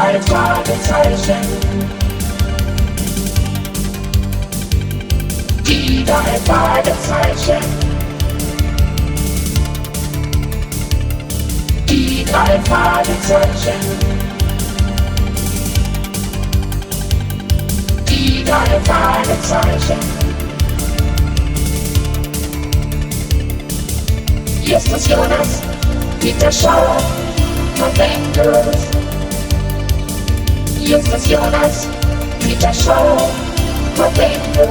[0.00, 1.46] drei Fragezeichen.
[5.66, 7.62] Die drei Fragezeichen.
[11.86, 13.80] Die drei Fragezeichen.
[18.08, 19.98] Die drei Fragezeichen.
[24.62, 25.60] Justus Jonas,
[26.20, 26.96] Peter Schauer,
[27.76, 29.19] November.
[30.90, 31.86] Justus Jonas,
[32.40, 33.30] Peter Schauer,
[33.96, 34.68] November.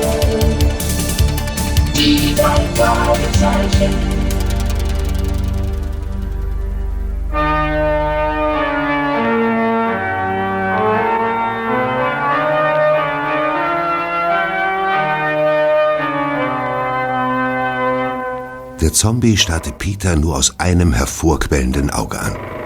[1.95, 3.95] Die drei Fragezeichen.
[18.81, 22.58] Der Zombie starrte Peter nur aus einem hervorquellenden Auge an.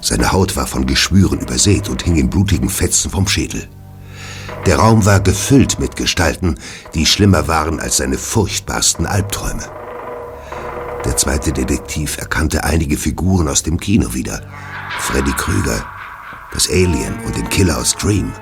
[0.00, 3.68] Seine Haut war von Geschwüren übersät und hing in blutigen Fetzen vom Schädel.
[4.66, 6.56] Der Raum war gefüllt mit Gestalten,
[6.94, 9.64] die schlimmer waren als seine furchtbarsten Albträume.
[11.04, 14.42] Der zweite Detektiv erkannte einige Figuren aus dem Kino wieder.
[14.98, 15.84] Freddy Krüger,
[16.52, 18.32] das Alien und den Killer aus Dream.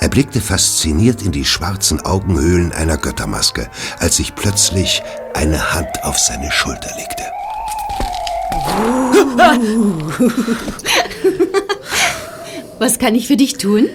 [0.00, 5.02] Er blickte fasziniert in die schwarzen Augenhöhlen einer Göttermaske, als sich plötzlich
[5.34, 7.22] eine Hand auf seine Schulter legte.
[12.78, 13.88] Was kann ich für dich tun?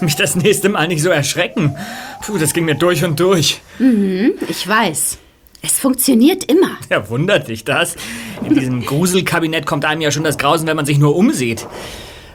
[0.00, 1.76] Mich das nächste Mal nicht so erschrecken.
[2.22, 3.60] Puh, das ging mir durch und durch.
[3.78, 5.18] Mhm, ich weiß.
[5.62, 6.78] Es funktioniert immer.
[6.88, 7.96] Ja, wundert dich das?
[8.44, 11.66] In diesem Gruselkabinett kommt einem ja schon das Grausen, wenn man sich nur umsieht.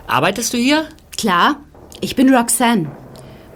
[0.05, 0.85] Arbeitest du hier?
[1.17, 1.57] Klar,
[2.01, 2.91] ich bin Roxanne.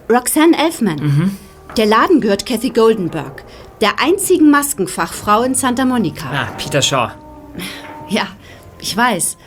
[0.09, 1.37] Roxanne Elfman.
[1.77, 3.43] Der Laden gehört Kathy Goldenberg,
[3.79, 6.29] der einzigen Maskenfachfrau in Santa Monica.
[6.31, 7.11] Ah, Peter Shaw.
[8.79, 9.37] Ich weiß.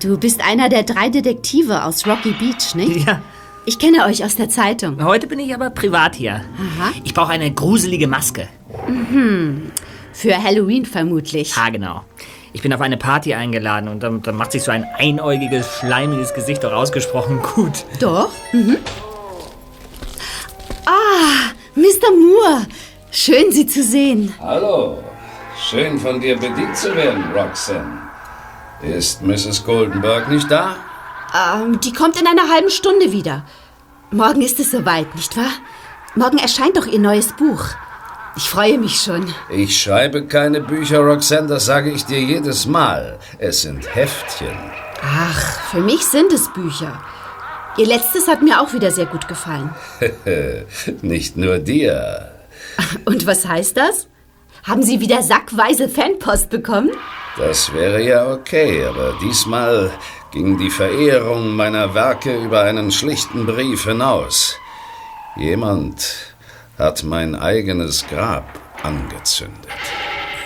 [0.00, 3.06] Du bist einer der drei Detektive aus Rocky Beach, nicht?
[3.06, 3.20] Ja.
[3.64, 5.04] Ich kenne euch aus der Zeitung.
[5.04, 6.32] Heute bin ich aber privat hier.
[6.56, 6.90] Aha.
[7.04, 8.48] Ich brauche eine gruselige Maske.
[10.12, 11.54] Für Halloween vermutlich.
[11.56, 12.02] Ah, genau.
[12.52, 16.34] Ich bin auf eine Party eingeladen und dann, dann macht sich so ein einäugiges, schleimiges
[16.34, 17.84] Gesicht doch ausgesprochen gut.
[18.00, 18.30] Doch?
[18.52, 18.76] Mhm.
[20.84, 22.10] Ah, Mr.
[22.18, 22.66] Moore.
[23.10, 24.34] Schön, Sie zu sehen.
[24.40, 24.98] Hallo,
[25.70, 27.98] schön von dir bedient zu werden, Roxanne.
[28.82, 29.64] Ist Mrs.
[29.64, 30.76] Goldenberg nicht da?
[31.34, 33.44] Ähm, die kommt in einer halben Stunde wieder.
[34.10, 35.52] Morgen ist es soweit, nicht wahr?
[36.14, 37.64] Morgen erscheint doch Ihr neues Buch.
[38.36, 39.32] Ich freue mich schon.
[39.50, 43.18] Ich schreibe keine Bücher, Roxanne, das sage ich dir jedes Mal.
[43.38, 44.56] Es sind Heftchen.
[45.02, 47.00] Ach, für mich sind es Bücher.
[47.76, 49.70] Ihr letztes hat mir auch wieder sehr gut gefallen.
[51.02, 52.32] nicht nur dir.
[53.04, 54.08] Und was heißt das?
[54.64, 56.90] Haben Sie wieder sackweise Fanpost bekommen?
[57.36, 59.90] Das wäre ja okay, aber diesmal
[60.32, 64.58] ging die Verehrung meiner Werke über einen schlichten Brief hinaus.
[65.36, 66.34] Jemand
[66.78, 68.44] hat mein eigenes Grab
[68.82, 69.68] angezündet.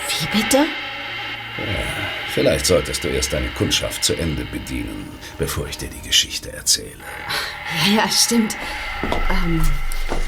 [0.08, 0.64] Wie bitte?
[2.28, 5.08] Vielleicht solltest du erst deine Kundschaft zu Ende bedienen,
[5.38, 7.02] bevor ich dir die Geschichte erzähle.
[7.86, 8.56] Ja, ja, stimmt.
[9.30, 9.62] Ähm,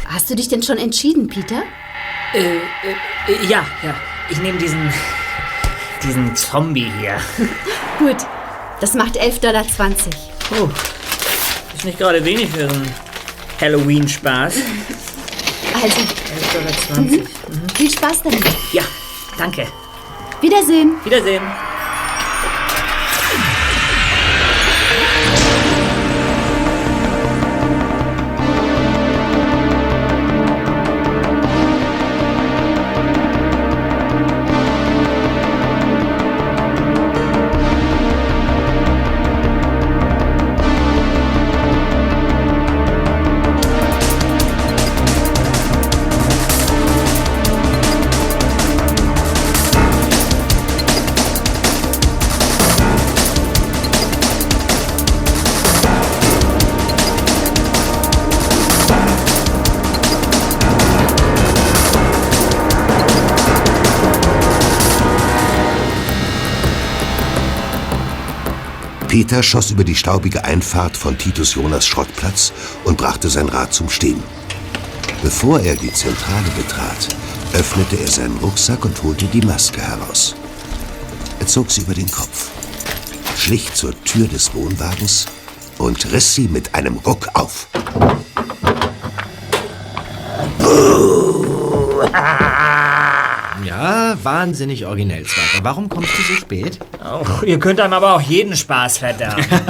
[0.07, 1.63] hast du dich denn schon entschieden, Peter?
[2.33, 2.57] Äh,
[3.47, 3.95] ja, ja.
[4.31, 4.93] Ich nehme diesen.
[6.03, 7.19] Diesen Zombie hier.
[7.99, 8.17] Gut,
[8.81, 9.65] das macht 11,20 Dollar.
[10.61, 10.69] Oh,
[11.77, 12.95] ist nicht gerade wenig für so einen
[13.61, 14.55] Halloween-Spaß.
[15.75, 16.01] Also,
[16.91, 17.25] 11,20 Dollar.
[17.77, 18.45] viel Spaß damit.
[18.73, 18.83] Ja,
[19.37, 19.67] danke.
[20.41, 20.93] Wiedersehen.
[21.05, 21.43] Wiedersehen.
[69.19, 72.53] Peter schoss über die staubige Einfahrt von Titus Jonas Schrottplatz
[72.85, 74.23] und brachte sein Rad zum Stehen.
[75.25, 77.09] Bevor er die Zentrale betrat,
[77.53, 80.37] öffnete er seinen Rucksack und holte die Maske heraus.
[81.41, 82.51] Er zog sie über den Kopf,
[83.37, 85.27] schlich zur Tür des Wohnwagens
[85.79, 87.67] und riss sie mit einem Ruck auf.
[93.65, 95.65] Ja, wahnsinnig originell, Zweiter.
[95.65, 96.79] Warum kommst du so spät?
[97.15, 99.45] Och, ihr könnt einem aber auch jeden Spaß verderben.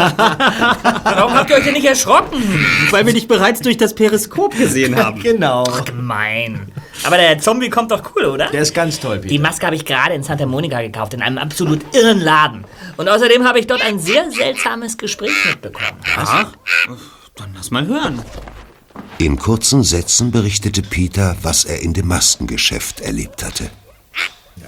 [1.04, 2.42] Warum habt ihr euch denn nicht erschrocken?
[2.90, 5.20] Weil wir dich bereits durch das Periskop gesehen haben.
[5.22, 5.64] Genau.
[5.84, 6.72] Gemein.
[7.04, 8.50] Aber der Zombie kommt doch cool, oder?
[8.50, 9.28] Der ist ganz toll, Peter.
[9.28, 12.64] Die Maske habe ich gerade in Santa Monica gekauft, in einem absolut irren Laden.
[12.96, 16.00] Und außerdem habe ich dort ein sehr seltsames Gespräch mitbekommen.
[16.16, 16.52] Ach,
[17.36, 18.20] dann lass mal hören.
[19.18, 23.70] In kurzen Sätzen berichtete Peter, was er in dem Maskengeschäft erlebt hatte.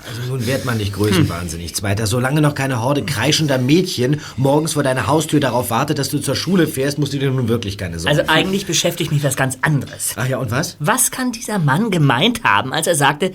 [0.09, 2.07] Also nun wird man nicht größenwahnsinnig, Zweiter.
[2.07, 6.37] Solange noch keine Horde kreischender Mädchen morgens vor deiner Haustür darauf wartet, dass du zur
[6.37, 9.59] Schule fährst, musst du dir nun wirklich keine Sorgen Also eigentlich beschäftigt mich was ganz
[9.63, 10.15] anderes.
[10.17, 10.77] Ach ja, und was?
[10.81, 13.33] Was kann dieser Mann gemeint haben, als er sagte,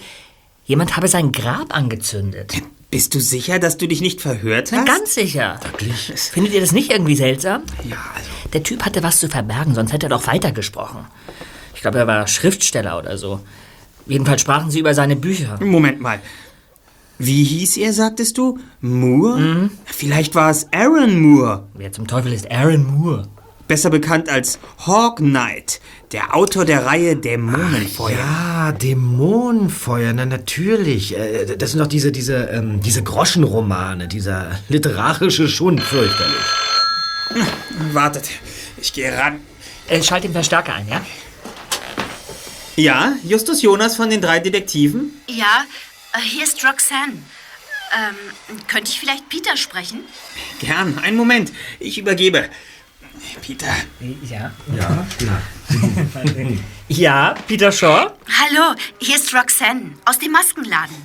[0.65, 2.53] jemand habe sein Grab angezündet?
[2.91, 4.85] Bist du sicher, dass du dich nicht verhört Na, hast?
[4.87, 5.59] ganz sicher.
[6.31, 7.63] Findet ihr das nicht irgendwie seltsam?
[7.83, 8.29] Ja, also.
[8.53, 11.05] Der Typ hatte was zu verbergen, sonst hätte er doch weitergesprochen.
[11.73, 13.41] Ich glaube, er war Schriftsteller oder so.
[14.07, 15.57] Jedenfalls sprachen sie über seine Bücher.
[15.61, 16.19] Moment mal.
[17.17, 18.59] Wie hieß er, sagtest du?
[18.81, 19.69] Moore?
[19.85, 23.27] Vielleicht war es Aaron Moore, Wer zum Teufel ist Aaron Moore?
[23.67, 25.81] besser bekannt als Hawk Knight,
[26.11, 28.11] der Autor der Reihe Dämonenfeuer.
[28.15, 31.17] Ja, Dämonenfeuer, na natürlich.
[31.17, 36.45] Äh, Das sind doch diese, diese, ähm, diese Groschenromane, dieser literarische Schund, fürchterlich.
[37.91, 38.29] Wartet,
[38.79, 39.39] ich gehe ran.
[39.87, 41.01] Äh, schalt den Verstärker ein, ja?
[42.75, 45.11] Ja, Justus Jonas von den drei Detektiven?
[45.27, 45.63] Ja,
[46.17, 47.13] äh, hier ist Roxanne.
[47.93, 48.15] Ähm,
[48.67, 50.03] könnte ich vielleicht Peter sprechen?
[50.59, 52.49] Gern, einen Moment, ich übergebe.
[53.41, 53.67] Peter,
[54.23, 54.51] Ja.
[54.75, 55.41] Ja, klar.
[56.87, 58.11] Ja, Peter Shaw?
[58.27, 60.95] Hallo, hier ist Roxanne aus dem Maskenladen.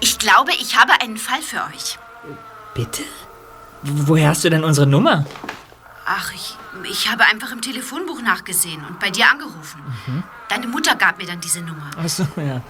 [0.00, 1.98] Ich glaube, ich habe einen Fall für euch.
[2.74, 3.02] Bitte?
[3.82, 5.26] Woher hast du denn unsere Nummer?
[6.08, 6.56] Ach, ich,
[6.88, 9.82] ich habe einfach im Telefonbuch nachgesehen und bei dir angerufen.
[10.48, 11.90] Deine Mutter gab mir dann diese Nummer.
[11.96, 12.62] Achso, ja.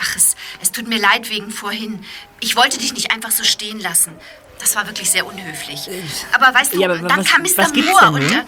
[0.00, 2.04] Ach, es, es tut mir leid wegen vorhin.
[2.40, 4.12] Ich wollte dich nicht einfach so stehen lassen.
[4.58, 5.88] Das war wirklich sehr unhöflich.
[6.32, 7.68] Aber weißt du, Ja, aber dann was- kam Mr.
[7.82, 8.30] Moore denn und...
[8.32, 8.40] nun?
[8.40, 8.44] Äh,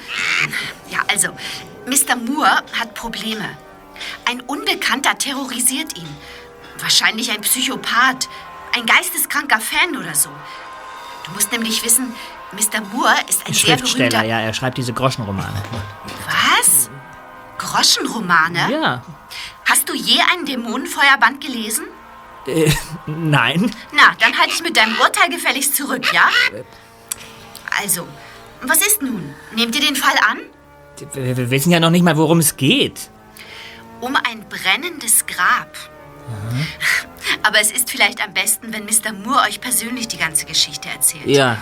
[0.92, 1.28] ja, also,
[1.86, 2.16] Mr.
[2.16, 3.48] Moore hat Probleme.
[4.24, 6.08] Ein Unbekannter terrorisiert ihn.
[6.78, 8.28] Wahrscheinlich ein Psychopath,
[8.74, 10.28] ein geisteskranker Fan oder so.
[11.24, 12.12] Du musst nämlich wissen,
[12.54, 12.80] Mr.
[12.92, 14.28] Moore ist ein sehr Schriftsteller, berühmter...
[14.28, 15.62] ja, er schreibt diese Groschenromane.
[16.26, 16.90] Was?
[17.58, 18.70] Groschenromane?
[18.70, 19.02] Ja.
[19.68, 21.86] Hast du je einen Dämonenfeuerband gelesen?
[22.46, 22.70] Äh,
[23.06, 23.74] nein.
[23.92, 26.28] Na, dann halte ich mit deinem Urteil gefälligst zurück, ja?
[27.80, 28.06] Also,
[28.62, 29.34] was ist nun?
[29.54, 30.38] Nehmt ihr den Fall an?
[31.14, 33.10] Wir, wir wissen ja noch nicht mal, worum es geht.
[34.00, 35.74] Um ein brennendes Grab.
[37.42, 39.12] Aber es ist vielleicht am besten, wenn Mr.
[39.12, 41.26] Moore euch persönlich die ganze Geschichte erzählt.
[41.26, 41.58] Ja.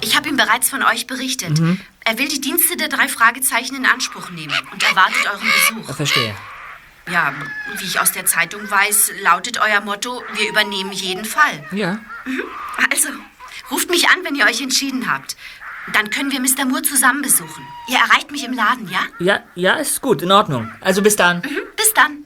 [0.00, 1.60] Ich habe ihm bereits von euch berichtet.
[2.04, 5.94] Er will die Dienste der drei Fragezeichen in Anspruch nehmen und erwartet euren Besuch.
[5.94, 6.34] Verstehe.
[7.10, 7.34] Ja,
[7.78, 11.64] wie ich aus der Zeitung weiß, lautet euer Motto, wir übernehmen jeden Fall.
[11.72, 11.98] Ja.
[12.90, 13.08] Also,
[13.70, 15.36] ruft mich an, wenn ihr euch entschieden habt.
[15.92, 16.64] Dann können wir Mr.
[16.64, 17.66] Moore zusammen besuchen.
[17.88, 19.00] Ihr erreicht mich im Laden, ja?
[19.18, 20.70] Ja, ja, ist gut, in Ordnung.
[20.80, 21.38] Also bis dann.
[21.38, 22.24] Mhm, bis dann.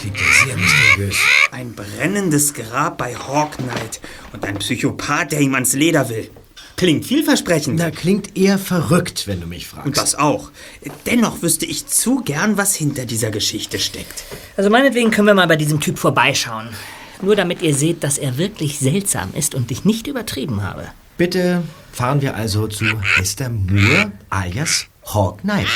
[0.00, 1.16] Klingt ja sehr mysteriös.
[1.52, 4.00] ein brennendes Grab bei Hawk Knight
[4.32, 6.30] und ein Psychopath, der ihm ans Leder will.
[6.76, 7.78] Klingt vielversprechend.
[7.78, 9.86] Na, klingt eher verrückt, wenn du mich fragst.
[9.86, 10.50] Und das auch.
[11.06, 14.24] Dennoch wüsste ich zu gern, was hinter dieser Geschichte steckt.
[14.56, 16.68] Also meinetwegen können wir mal bei diesem Typ vorbeischauen.
[17.22, 20.88] Nur damit ihr seht, dass er wirklich seltsam ist und ich nicht übertrieben habe.
[21.16, 21.62] Bitte
[21.92, 23.48] fahren wir also zu Mr.
[23.48, 25.68] Moore alias Hawk Knight,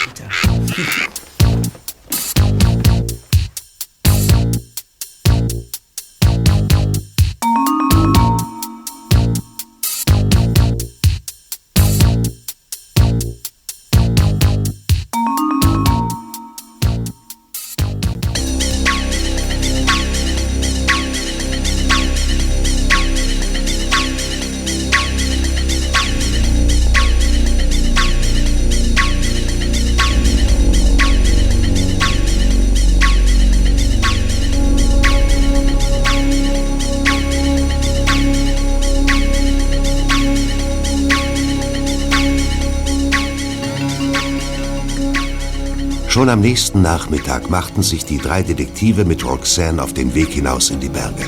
[46.18, 50.68] Schon am nächsten Nachmittag machten sich die drei Detektive mit Roxanne auf den Weg hinaus
[50.70, 51.24] in die Berge.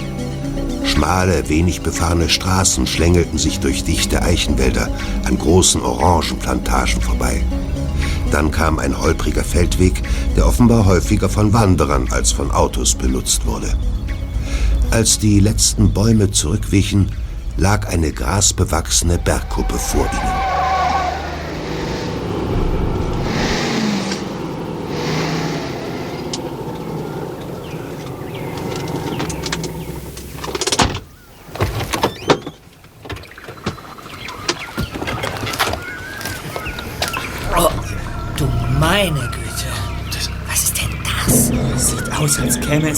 [0.84, 4.88] Schmale, wenig befahrene Straßen schlängelten sich durch dichte Eichenwälder
[5.22, 7.40] an großen Orangenplantagen vorbei.
[8.32, 10.02] Dann kam ein holpriger Feldweg,
[10.36, 13.72] der offenbar häufiger von Wanderern als von Autos benutzt wurde.
[14.90, 17.12] Als die letzten Bäume zurückwichen,
[17.56, 20.39] lag eine grasbewachsene Bergkuppe vor ihnen.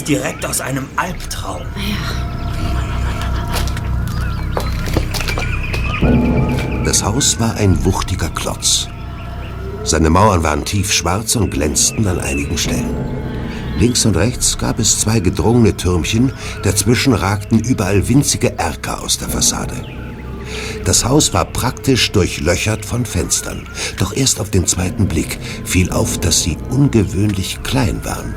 [0.03, 1.63] Es direkt aus einem Albtraum.
[6.85, 8.89] Das Haus war ein wuchtiger Klotz.
[9.85, 12.95] Seine Mauern waren tiefschwarz und glänzten an einigen Stellen.
[13.79, 16.33] Links und rechts gab es zwei gedrungene Türmchen,
[16.63, 19.75] dazwischen ragten überall winzige Erker aus der Fassade.
[20.85, 23.67] Das Haus war praktisch durchlöchert von Fenstern,
[23.99, 28.35] doch erst auf den zweiten Blick fiel auf, dass sie ungewöhnlich klein waren.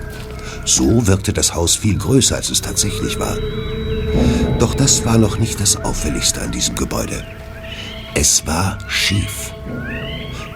[0.66, 3.38] So wirkte das Haus viel größer, als es tatsächlich war.
[4.58, 7.24] Doch das war noch nicht das Auffälligste an diesem Gebäude.
[8.16, 9.54] Es war schief.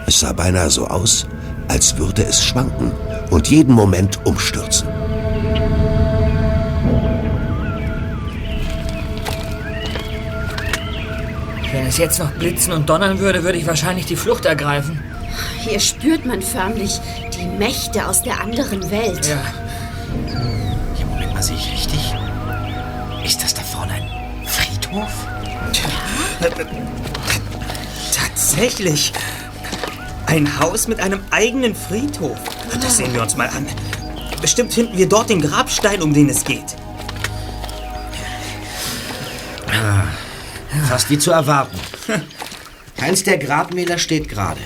[0.06, 1.26] Es sah beinahe so aus,
[1.68, 2.90] als würde es schwanken
[3.30, 4.88] und jeden Moment umstürzen.
[11.72, 15.00] Wenn es jetzt noch blitzen und donnern würde, würde ich wahrscheinlich die Flucht ergreifen.
[15.60, 17.00] Hier spürt man förmlich
[17.38, 19.28] die Mächte aus der anderen Welt.
[19.28, 19.69] Ja.
[20.98, 22.14] Ja, Moment mal, sehe ich richtig?
[23.24, 25.12] Ist das da vorne ein Friedhof?
[28.14, 29.12] Tatsächlich.
[30.26, 32.38] Ein Haus mit einem eigenen Friedhof.
[32.80, 33.66] Das sehen wir uns mal an.
[34.40, 36.76] Bestimmt finden wir dort den Grabstein, um den es geht.
[40.88, 41.78] Fast wie zu erwarten.
[42.96, 44.60] Keins der Grabmäler steht gerade.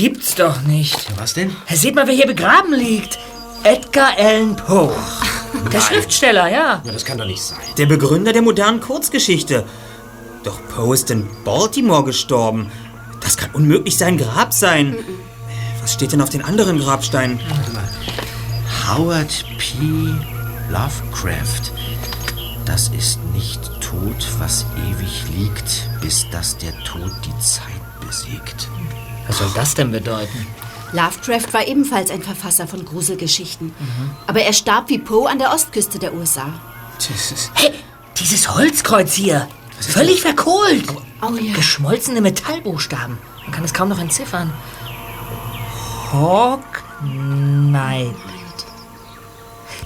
[0.00, 0.96] Gibt's doch nicht.
[1.18, 1.54] Was denn?
[1.68, 3.18] Seht mal, wer hier begraben liegt.
[3.64, 4.96] Edgar Allan Poe.
[5.70, 6.80] Der Schriftsteller, ja.
[6.82, 7.58] Ja, das kann doch nicht sein.
[7.76, 9.66] Der Begründer der modernen Kurzgeschichte.
[10.42, 12.72] Doch Poe ist in Baltimore gestorben.
[13.20, 14.96] Das kann unmöglich sein Grab sein.
[15.82, 17.38] Was steht denn auf den anderen Grabsteinen?
[18.88, 19.76] Howard P.
[20.70, 21.72] Lovecraft.
[22.64, 28.66] Das ist nicht tot, was ewig liegt, bis dass der Tod die Zeit besiegt.
[29.30, 30.44] Was soll das denn bedeuten?
[30.90, 33.72] Lovecraft war ebenfalls ein Verfasser von Gruselgeschichten.
[34.26, 36.52] Aber er starb wie Poe an der Ostküste der USA.
[37.54, 37.70] Hey,
[38.18, 39.46] dieses Holzkreuz hier.
[39.78, 40.84] Völlig verkohlt.
[41.22, 41.54] Oh ja.
[41.54, 43.18] Geschmolzene Metallbuchstaben.
[43.44, 44.52] Man kann es kaum noch entziffern.
[46.12, 48.16] Hawk Knight.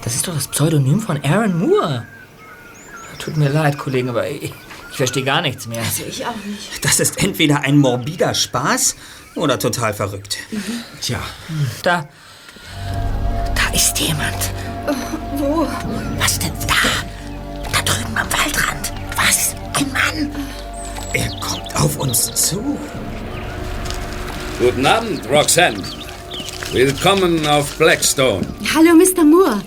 [0.01, 2.07] Das ist doch das Pseudonym von Aaron Moore.
[3.19, 4.55] Tut mir leid, Kollegen, aber ich,
[4.91, 5.83] ich verstehe gar nichts mehr.
[6.09, 6.83] Ich auch nicht.
[6.83, 8.97] Das ist entweder ein morbider Spaß
[9.37, 10.39] oder total verrückt.
[11.01, 11.21] Tja,
[11.83, 12.09] Da.
[13.55, 14.51] Da ist jemand.
[15.37, 15.67] Wo?
[16.19, 17.71] Was denn da?
[17.73, 18.93] Da drüben am Waldrand.
[19.17, 19.55] Was?
[19.75, 20.37] Ein Mann?
[21.13, 22.79] Er kommt auf uns zu.
[24.59, 25.83] Guten Abend, Roxanne.
[26.73, 28.47] Willkommen auf Blackstone.
[28.75, 29.25] Hallo, Mr.
[29.25, 29.63] Moore.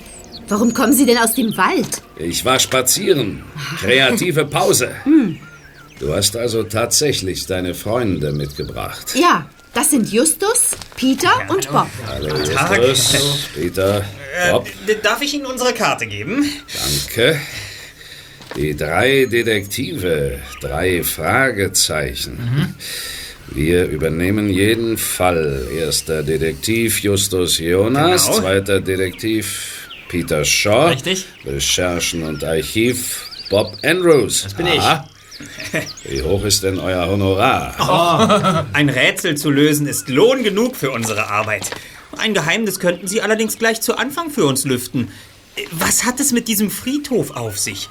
[0.50, 2.02] Warum kommen Sie denn aus dem Wald?
[2.18, 3.44] Ich war spazieren.
[3.80, 4.92] Kreative Pause.
[6.00, 9.14] Du hast also tatsächlich deine Freunde mitgebracht.
[9.16, 11.88] Ja, das sind Justus, Peter und Bob.
[12.07, 12.81] Hallo, Tag.
[12.84, 14.03] Justus, Peter,
[14.51, 16.43] Bob, Äh, darf ich Ihnen unsere Karte geben?
[17.15, 17.39] danke.
[18.55, 22.74] Die drei Detektive, drei Fragezeichen.
[23.51, 25.67] Wir übernehmen jeden Fall.
[25.77, 28.39] Erster Detektiv Justus Jonas, Genau.
[28.39, 30.88] zweiter Detektiv Peter Shaw.
[30.89, 31.25] Richtig.
[31.46, 34.41] Recherchen und Archiv Bob Andrews.
[34.41, 34.81] Das bin ich.
[36.03, 38.67] Wie hoch ist denn euer Honorar?
[38.74, 41.70] Ein Rätsel zu lösen ist Lohn genug für unsere Arbeit.
[42.17, 45.10] Ein Geheimnis könnten Sie allerdings gleich zu Anfang für uns lüften.
[45.72, 47.89] Was hat es mit diesem Friedhof auf sich?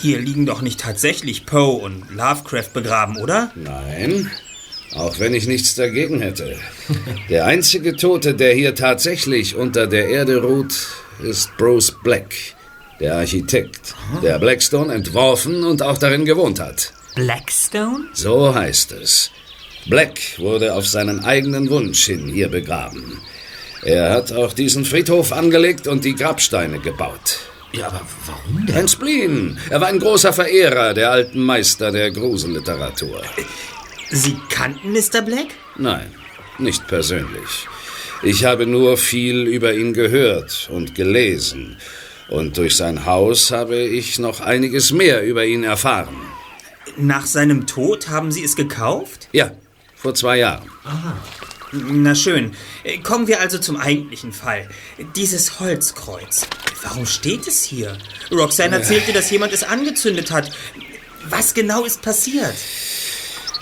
[0.00, 3.52] Hier liegen doch nicht tatsächlich Poe und Lovecraft begraben, oder?
[3.54, 4.30] Nein,
[4.94, 6.56] auch wenn ich nichts dagegen hätte.
[7.28, 10.74] Der einzige Tote, der hier tatsächlich unter der Erde ruht,
[11.22, 12.34] ist Bruce Black,
[13.00, 16.92] der Architekt, der Blackstone entworfen und auch darin gewohnt hat.
[17.14, 18.04] Blackstone?
[18.12, 19.30] So heißt es.
[19.86, 23.20] Black wurde auf seinen eigenen Wunsch hin hier begraben.
[23.82, 27.38] Er hat auch diesen Friedhof angelegt und die Grabsteine gebaut.
[27.72, 28.76] ja, aber warum denn?
[28.76, 29.58] Ein Spleen.
[29.70, 33.22] Er war ein großer Verehrer der alten Meister der Gruselliteratur.
[34.10, 35.22] Sie kannten Mr.
[35.22, 35.48] Black?
[35.76, 36.12] Nein,
[36.58, 37.68] nicht persönlich.
[38.22, 41.76] Ich habe nur viel über ihn gehört und gelesen.
[42.28, 46.16] Und durch sein Haus habe ich noch einiges mehr über ihn erfahren.
[46.96, 49.28] Nach seinem Tod haben Sie es gekauft?
[49.32, 49.52] Ja,
[49.94, 50.68] vor zwei Jahren.
[51.72, 52.52] Na schön.
[53.02, 54.68] Kommen wir also zum eigentlichen Fall.
[55.16, 56.46] Dieses Holzkreuz.
[56.82, 57.96] Warum steht es hier?
[58.30, 60.50] Roxanne erzählte, dass jemand es angezündet hat.
[61.28, 62.54] Was genau ist passiert?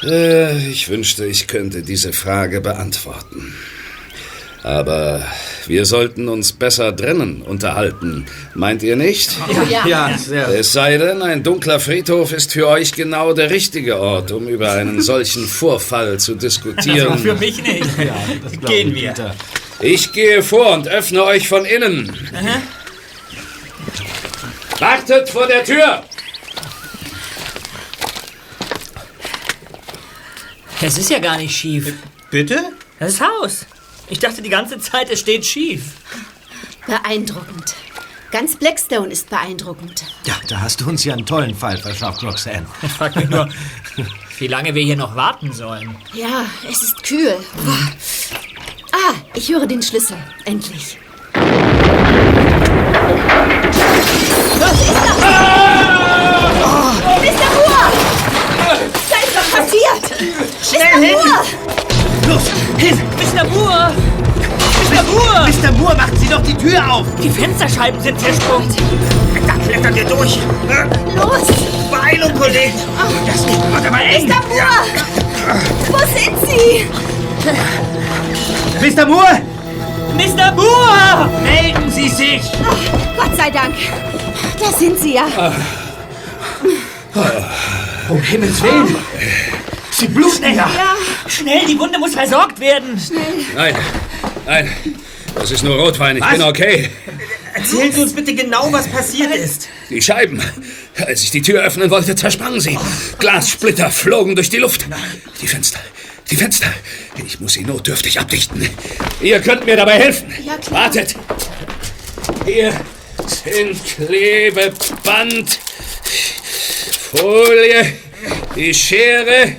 [0.02, 3.54] Äh, ich wünschte, ich könnte diese Frage beantworten.
[4.66, 5.22] Aber
[5.68, 8.26] wir sollten uns besser drinnen unterhalten.
[8.52, 9.30] Meint ihr nicht?
[9.70, 10.48] Ja, ja sehr.
[10.48, 14.72] Es sei denn, ein dunkler Friedhof ist für euch genau der richtige Ort, um über
[14.72, 17.16] einen solchen Vorfall zu diskutieren.
[17.16, 17.88] Für mich nicht.
[18.66, 19.14] Gehen wir.
[19.78, 22.12] Ich gehe vor und öffne euch von innen.
[24.80, 26.02] Wartet vor der Tür!
[30.82, 31.92] Es ist ja gar nicht schief.
[32.32, 32.58] Bitte?
[32.98, 33.64] Das Haus.
[34.08, 35.82] Ich dachte die ganze Zeit, es steht schief.
[36.86, 37.74] Beeindruckend.
[38.30, 40.04] Ganz Blackstone ist beeindruckend.
[40.24, 42.66] Ja, da hast du uns ja einen tollen Fall verschafft, Roxanne.
[42.82, 43.48] Ich frag mich nur,
[44.38, 45.96] wie lange wir hier noch warten sollen.
[46.12, 47.36] Ja, es ist kühl.
[48.92, 50.16] Ah, ich höre den Schlüssel.
[50.44, 50.98] Endlich.
[54.58, 55.16] Was ist das?
[56.62, 57.48] Oh, Mr.
[57.54, 57.90] Moore!
[59.10, 60.04] Da ist was passiert!
[60.72, 60.98] Mr.
[60.98, 61.85] Moore!
[62.28, 62.42] Los,
[62.78, 62.98] hin!
[63.16, 63.44] Mr.
[63.48, 63.92] Moore!
[64.90, 65.02] Mr.
[65.12, 65.48] Moore!
[65.48, 65.72] Mr.
[65.72, 67.06] Moore, macht Sie doch die Tür auf!
[67.22, 68.68] Die Fensterscheiben sind zersprungen.
[69.46, 70.38] Da klettern wir durch.
[71.14, 71.46] Los!
[71.90, 72.74] Beeilung, Kollegen.
[73.26, 74.26] Das wird aber eng.
[74.26, 74.42] Mr.
[74.48, 74.86] Moore!
[75.90, 76.86] Wo sind Sie?
[78.80, 79.06] Mr.
[79.06, 79.40] Moore!
[80.16, 80.52] Mr.
[80.52, 81.30] Moore!
[81.42, 82.42] Melden Sie sich!
[83.16, 83.74] Gott sei Dank.
[84.58, 85.26] Da sind Sie ja.
[88.08, 88.96] Um Himmels Willen!
[89.98, 90.68] Sie bluten ja!
[91.26, 93.00] Schnell, die Wunde muss versorgt werden.
[93.54, 93.74] Nein,
[94.44, 94.70] nein,
[95.34, 96.18] das ist nur Rotwein.
[96.18, 96.90] Ich bin okay.
[97.54, 99.68] Erzählen Sie uns bitte genau, was passiert ist.
[99.88, 100.42] Die Scheiben,
[101.06, 102.78] als ich die Tür öffnen wollte, zersprangen sie.
[103.18, 104.86] Glassplitter flogen durch die Luft.
[105.40, 105.80] Die Fenster,
[106.30, 106.66] die Fenster.
[107.24, 108.68] Ich muss sie notdürftig abdichten.
[109.22, 110.30] Ihr könnt mir dabei helfen.
[110.44, 110.84] Ja, klar.
[110.84, 111.14] Wartet.
[112.44, 112.72] Hier
[113.26, 115.58] sind Klebeband,
[117.12, 117.94] Folie,
[118.54, 119.56] die Schere,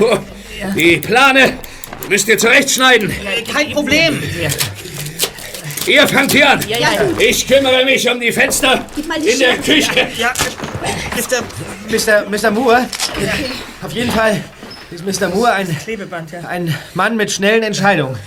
[0.00, 0.18] oh,
[0.76, 1.58] die Plane.
[2.08, 3.12] Müsst ihr zurechtschneiden.
[3.52, 4.22] Kein Problem.
[5.86, 6.60] Ihr fangt hier an.
[6.68, 7.00] Ja, ja, ja.
[7.18, 9.56] Ich kümmere mich um die Fenster Gib mal die in der.
[9.58, 10.08] Küche.
[10.16, 10.32] Ja,
[11.16, 11.42] Mr.
[11.90, 12.28] Mr.
[12.28, 12.50] Mr.
[12.50, 12.88] Moore?
[13.82, 14.42] Auf jeden Fall
[14.90, 15.28] ist Mr.
[15.28, 16.40] Moore ein, Klebeband, ja.
[16.40, 18.18] ein Mann mit schnellen Entscheidungen.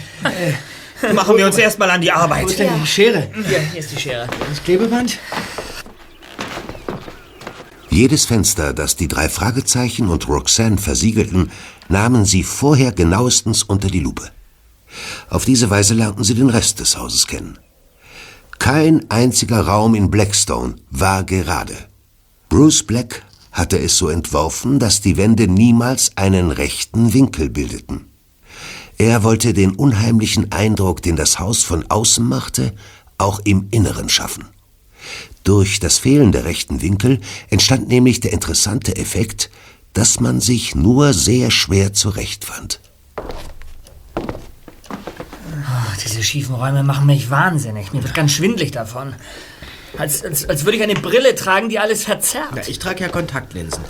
[1.14, 2.60] Machen wir uns erstmal an die Wo ist Arbeit.
[2.60, 3.28] denn die Schere?
[3.48, 4.28] Hier, hier ist die Schere.
[4.50, 5.18] Das Klebeband?
[7.96, 11.50] Jedes Fenster, das die drei Fragezeichen und Roxanne versiegelten,
[11.88, 14.32] nahmen sie vorher genauestens unter die Lupe.
[15.30, 17.58] Auf diese Weise lernten sie den Rest des Hauses kennen.
[18.60, 21.74] Kein einziger Raum in Blackstone war gerade.
[22.50, 28.10] Bruce Black hatte es so entworfen, dass die Wände niemals einen rechten Winkel bildeten.
[28.98, 32.76] Er wollte den unheimlichen Eindruck, den das Haus von außen machte,
[33.18, 34.50] auch im Inneren schaffen.
[35.46, 39.52] Durch das Fehlen der rechten Winkel entstand nämlich der interessante Effekt,
[39.94, 42.80] dass man sich nur sehr schwer zurechtfand.
[45.68, 47.94] Ach, diese schiefen Räume machen mich wahnsinnig.
[47.94, 49.14] Mir wird ganz schwindlig davon.
[50.00, 52.56] Als, als, als würde ich eine Brille tragen, die alles verzerrt.
[52.56, 53.84] Ja, ich trage ja Kontaktlinsen.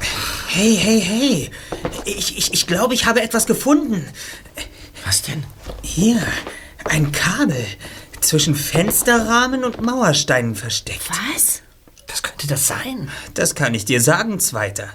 [0.50, 1.52] Hey, hey, hey.
[2.04, 4.06] Ich, ich, ich glaube, ich habe etwas gefunden.
[5.06, 5.46] Was denn?
[5.82, 6.22] Hier,
[6.84, 7.66] ein Kabel.
[8.26, 11.08] Zwischen Fensterrahmen und Mauersteinen versteckt.
[11.10, 11.62] Was?
[12.08, 13.12] Was könnte das sein?
[13.36, 14.90] Das kann ich dir sagen, Zweiter.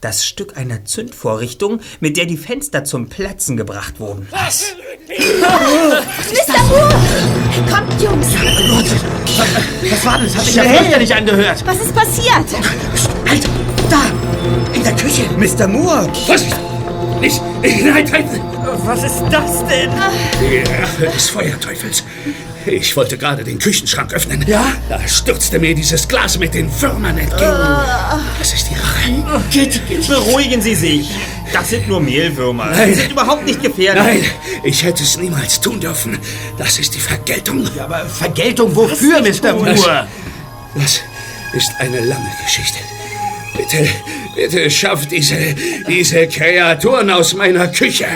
[0.00, 4.26] Das Stück einer Zündvorrichtung, mit der die Fenster zum Platzen gebracht wurden.
[4.32, 4.74] Was?
[5.08, 6.62] Mr.
[6.64, 6.94] Moore!
[7.70, 8.26] Kommt, Jungs!
[9.88, 10.36] Was war das?
[10.36, 11.64] Hat sich ja fürchterlich angehört.
[11.64, 12.46] Was ist passiert?
[13.28, 13.48] Halt!
[13.88, 14.02] Da!
[14.74, 15.22] In der Küche!
[15.36, 15.68] Mr.
[15.68, 16.10] Moore!
[16.26, 16.44] Was?
[17.20, 17.40] Nicht!
[17.62, 18.40] Nein, nein!
[18.84, 19.90] Was ist das denn?
[20.40, 22.04] Die Rache des Feuerteufels.
[22.66, 24.44] Ich wollte gerade den Küchenschrank öffnen.
[24.46, 24.72] Ja?
[24.88, 27.54] Da stürzte mir dieses Glas mit den Würmern entgegen.
[28.38, 29.40] Das ist die Rache.
[29.50, 31.08] Geht, Beruhigen Sie sich.
[31.52, 32.66] Das sind nur Mehlwürmer.
[32.66, 32.94] Nein.
[32.94, 34.02] Sie sind überhaupt nicht gefährlich.
[34.02, 34.24] Nein,
[34.64, 36.18] ich hätte es niemals tun dürfen.
[36.58, 37.68] Das ist die Vergeltung.
[37.76, 39.52] Ja, aber Vergeltung wofür, Mr.
[39.52, 40.08] Moore?
[40.74, 41.00] Das
[41.52, 42.78] ist eine lange Geschichte.
[43.56, 43.88] Bitte,
[44.34, 45.54] bitte schafft diese,
[45.88, 48.06] diese Kreaturen aus meiner Küche.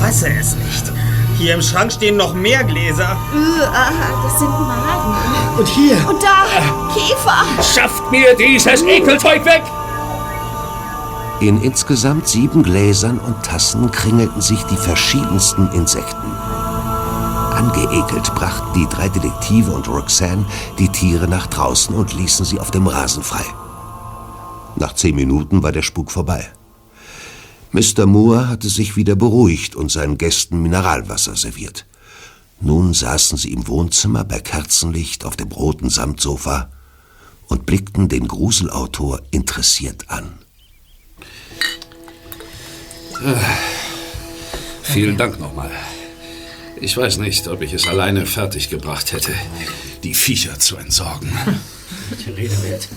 [0.00, 0.92] Ich fasse es nicht.
[1.36, 3.18] Hier im Schrank stehen noch mehr Gläser.
[3.34, 5.58] Äh, ah, das sind Maden.
[5.58, 5.96] Und hier!
[6.08, 6.46] Und da,
[6.94, 7.62] Käfer.
[7.62, 9.62] Schafft mir dieses Ekelzeug weg!
[11.40, 16.32] In insgesamt sieben Gläsern und Tassen kringelten sich die verschiedensten Insekten.
[17.52, 20.46] Angeekelt brachten die drei Detektive und Roxanne
[20.78, 23.44] die Tiere nach draußen und ließen sie auf dem Rasen frei.
[24.76, 26.50] Nach zehn Minuten war der Spuk vorbei.
[27.72, 28.06] Mr.
[28.06, 31.86] Moore hatte sich wieder beruhigt und seinen Gästen Mineralwasser serviert.
[32.60, 36.70] Nun saßen sie im Wohnzimmer bei Kerzenlicht auf dem roten Samtsofa
[37.48, 40.38] und blickten den Gruselautor interessiert an.
[44.82, 45.70] Vielen Dank nochmal.
[46.80, 49.32] Ich weiß nicht, ob ich es alleine fertiggebracht hätte,
[50.02, 51.30] die Viecher zu entsorgen.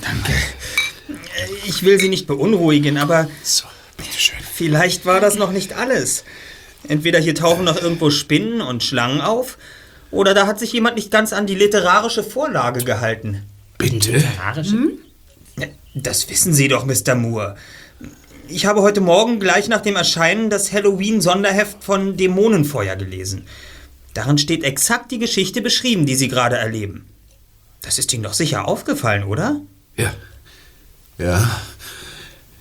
[0.01, 0.33] Danke.
[1.65, 3.65] Ich will Sie nicht beunruhigen, aber So,
[4.03, 4.37] bitteschön.
[4.53, 6.23] vielleicht war das noch nicht alles.
[6.87, 9.57] Entweder hier tauchen noch irgendwo Spinnen und Schlangen auf,
[10.11, 13.43] oder da hat sich jemand nicht ganz an die literarische Vorlage gehalten.
[13.77, 14.23] Bitte?
[15.95, 17.15] Das wissen Sie doch, Mr.
[17.15, 17.55] Moore.
[18.47, 23.45] Ich habe heute Morgen gleich nach dem Erscheinen das Halloween-Sonderheft von Dämonenfeuer gelesen.
[24.13, 27.05] Darin steht exakt die Geschichte beschrieben, die Sie gerade erleben.
[27.81, 29.61] Das ist Ihnen doch sicher aufgefallen, oder?
[29.97, 30.13] Ja.
[31.17, 31.61] Ja.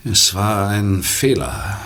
[0.05, 1.79] Es war ein Fehler.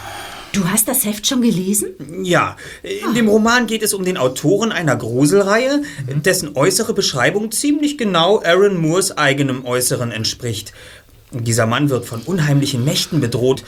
[0.52, 1.90] Du hast das Heft schon gelesen?
[2.22, 7.98] Ja, in dem Roman geht es um den Autoren einer Gruselreihe, dessen äußere Beschreibung ziemlich
[7.98, 10.72] genau Aaron Moores eigenem Äußeren entspricht.
[11.30, 13.64] Dieser Mann wird von unheimlichen Mächten bedroht,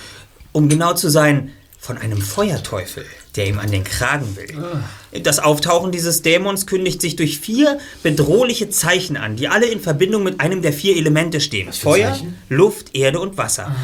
[0.53, 3.05] um genau zu sein, von einem Feuerteufel,
[3.37, 4.83] der ihm an den Kragen will.
[5.13, 10.23] Das Auftauchen dieses Dämons kündigt sich durch vier bedrohliche Zeichen an, die alle in Verbindung
[10.23, 11.73] mit einem der vier Elemente stehen.
[11.73, 12.19] Feuer,
[12.49, 13.75] Luft, Erde und Wasser.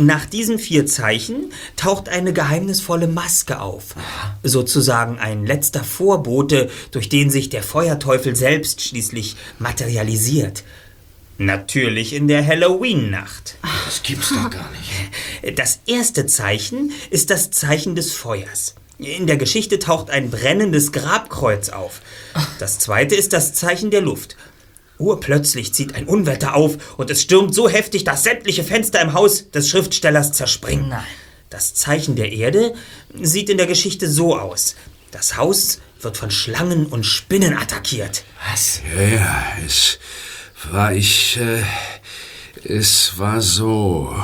[0.00, 3.96] Nach diesen vier Zeichen taucht eine geheimnisvolle Maske auf.
[4.44, 10.62] Sozusagen ein letzter Vorbote, durch den sich der Feuerteufel selbst schließlich materialisiert.
[11.36, 13.56] Natürlich in der Halloween-Nacht.
[13.84, 15.58] Das gibt's doch gar nicht.
[15.58, 18.74] Das erste Zeichen ist das Zeichen des Feuers.
[18.98, 22.00] In der Geschichte taucht ein brennendes Grabkreuz auf.
[22.58, 24.36] Das zweite ist das Zeichen der Luft.
[24.98, 29.50] Urplötzlich zieht ein Unwetter auf und es stürmt so heftig, dass sämtliche Fenster im Haus
[29.52, 30.88] des Schriftstellers zerspringen.
[30.88, 31.04] Nein.
[31.48, 32.74] Das Zeichen der Erde
[33.22, 34.74] sieht in der Geschichte so aus.
[35.12, 38.24] Das Haus wird von Schlangen und Spinnen attackiert.
[38.50, 38.82] Was?
[38.94, 39.98] Ja, ja, es
[40.70, 41.38] war ich.
[41.38, 41.62] Äh,
[42.64, 44.14] es war so.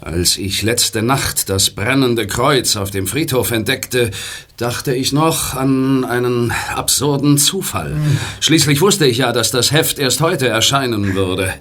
[0.00, 4.10] Als ich letzte Nacht das brennende Kreuz auf dem Friedhof entdeckte,
[4.56, 7.96] dachte ich noch an einen absurden Zufall.
[8.40, 11.52] Schließlich wusste ich ja, dass das Heft erst heute erscheinen würde.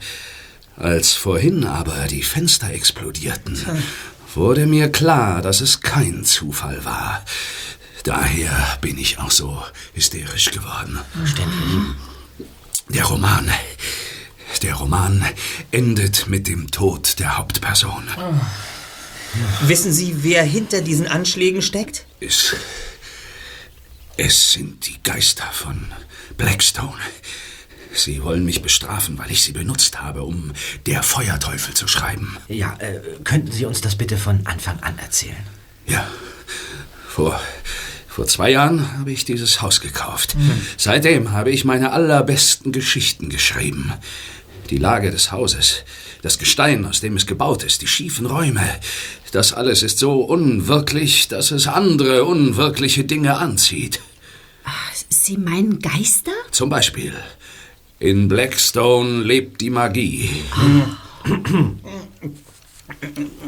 [0.76, 3.58] Als vorhin aber die Fenster explodierten,
[4.36, 7.24] wurde mir klar, dass es kein Zufall war.
[8.04, 9.62] Daher bin ich auch so
[9.94, 11.00] hysterisch geworden.
[12.90, 13.50] Der Roman.
[14.60, 15.24] Der Roman
[15.72, 18.04] endet mit dem Tod der Hauptperson.
[19.62, 22.06] Wissen Sie, wer hinter diesen Anschlägen steckt?
[22.20, 22.56] Es.
[24.16, 25.92] Es sind die Geister von
[26.38, 26.98] Blackstone.
[27.94, 30.52] Sie wollen mich bestrafen, weil ich sie benutzt habe, um
[30.86, 32.38] der Feuerteufel zu schreiben.
[32.48, 35.36] Ja, äh, könnten Sie uns das bitte von Anfang an erzählen?
[35.88, 36.08] Ja.
[37.08, 37.40] Vor,
[38.08, 40.36] vor zwei Jahren habe ich dieses Haus gekauft.
[40.78, 43.94] Seitdem habe ich meine allerbesten Geschichten geschrieben.
[44.70, 45.84] Die Lage des Hauses,
[46.22, 48.68] das Gestein, aus dem es gebaut ist, die schiefen Räume.
[49.32, 54.02] Das alles ist so unwirklich, dass es andere unwirkliche Dinge anzieht.
[55.10, 56.32] Sie meinen Geister?
[56.52, 57.14] Zum Beispiel,
[58.00, 60.30] in Blackstone lebt die Magie.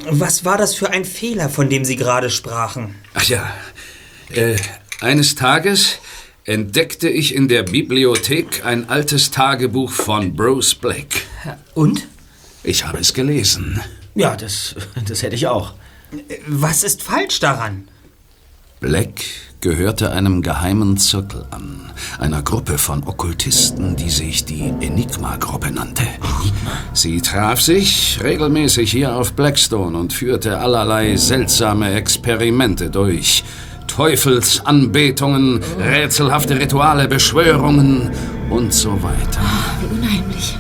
[0.10, 2.96] Was war das für ein Fehler, von dem Sie gerade sprachen?
[3.14, 3.54] Ach ja,
[4.30, 4.58] äh,
[5.02, 6.00] eines Tages
[6.50, 11.20] entdeckte ich in der Bibliothek ein altes Tagebuch von Bruce Blake.
[11.76, 12.08] Und?
[12.64, 13.80] Ich habe es gelesen.
[14.16, 14.76] Ja, das,
[15.08, 15.76] das hätte ich auch.
[16.48, 17.88] Was ist falsch daran?
[18.80, 19.26] Black
[19.62, 26.08] gehörte einem geheimen Zirkel an, einer Gruppe von Okkultisten, die sich die Enigma-Gruppe nannte.
[26.94, 33.44] Sie traf sich regelmäßig hier auf Blackstone und führte allerlei seltsame Experimente durch.
[33.90, 38.12] Teufelsanbetungen, rätselhafte Rituale, Beschwörungen
[38.50, 39.42] und so weiter.
[39.82, 40.58] Wie unheimlich.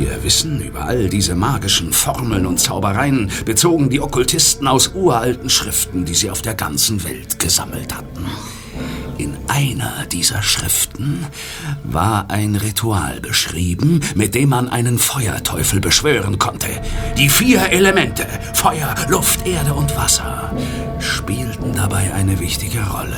[0.00, 6.04] Ihr Wissen über all diese magischen Formeln und Zaubereien bezogen die Okkultisten aus uralten Schriften,
[6.04, 8.26] die sie auf der ganzen Welt gesammelt hatten.
[9.54, 11.26] In einer dieser Schriften
[11.84, 16.68] war ein Ritual beschrieben, mit dem man einen Feuerteufel beschwören konnte.
[17.18, 20.54] Die vier Elemente Feuer, Luft, Erde und Wasser
[21.00, 23.16] spielten dabei eine wichtige Rolle.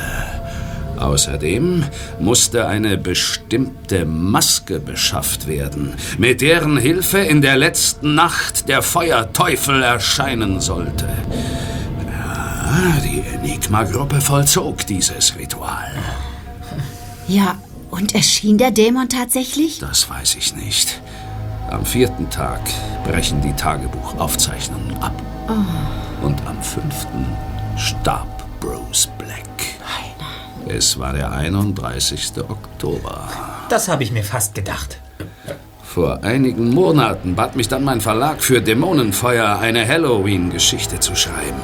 [0.97, 1.85] Außerdem
[2.19, 9.83] musste eine bestimmte Maske beschafft werden, mit deren Hilfe in der letzten Nacht der Feuerteufel
[9.83, 11.07] erscheinen sollte.
[12.75, 15.95] Ja, die Enigma-Gruppe vollzog dieses Ritual.
[17.25, 17.55] Ja,
[17.89, 19.79] und erschien der Dämon tatsächlich?
[19.79, 21.01] Das weiß ich nicht.
[21.69, 22.59] Am vierten Tag
[23.05, 25.13] brechen die Tagebuchaufzeichnungen ab.
[26.21, 27.25] Und am fünften
[27.77, 29.39] starb Bruce Black.
[30.67, 32.33] Es war der 31.
[32.49, 33.29] Oktober.
[33.69, 34.99] Das habe ich mir fast gedacht.
[35.95, 41.61] Vor einigen Monaten bat mich dann mein Verlag für Dämonenfeuer eine Halloween-Geschichte zu schreiben.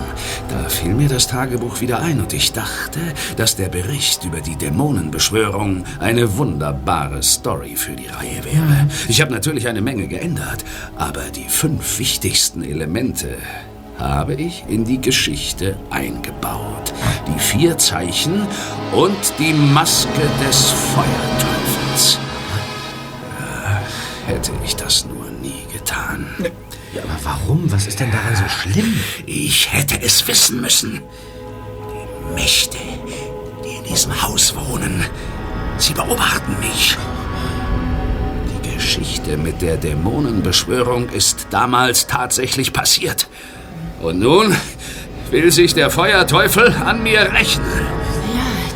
[0.47, 3.01] Da fiel mir das Tagebuch wieder ein und ich dachte,
[3.35, 8.87] dass der Bericht über die Dämonenbeschwörung eine wunderbare Story für die Reihe wäre.
[9.09, 10.63] Ich habe natürlich eine Menge geändert,
[10.95, 13.35] aber die fünf wichtigsten Elemente
[13.99, 16.93] habe ich in die Geschichte eingebaut.
[17.27, 18.47] Die vier Zeichen
[18.93, 21.50] und die Maske des Feuerteufels.
[24.31, 26.25] Hätte ich das nur nie getan.
[26.93, 27.69] Ja, aber warum?
[27.69, 28.97] Was ist denn daran so schlimm?
[29.25, 31.01] Ich hätte es wissen müssen.
[31.91, 32.77] Die Mächte,
[33.61, 35.03] die in diesem Haus wohnen,
[35.77, 36.97] sie beobachten mich.
[38.63, 43.27] Die Geschichte mit der Dämonenbeschwörung ist damals tatsächlich passiert.
[44.01, 44.55] Und nun
[45.29, 47.63] will sich der Feuerteufel an mir rächen.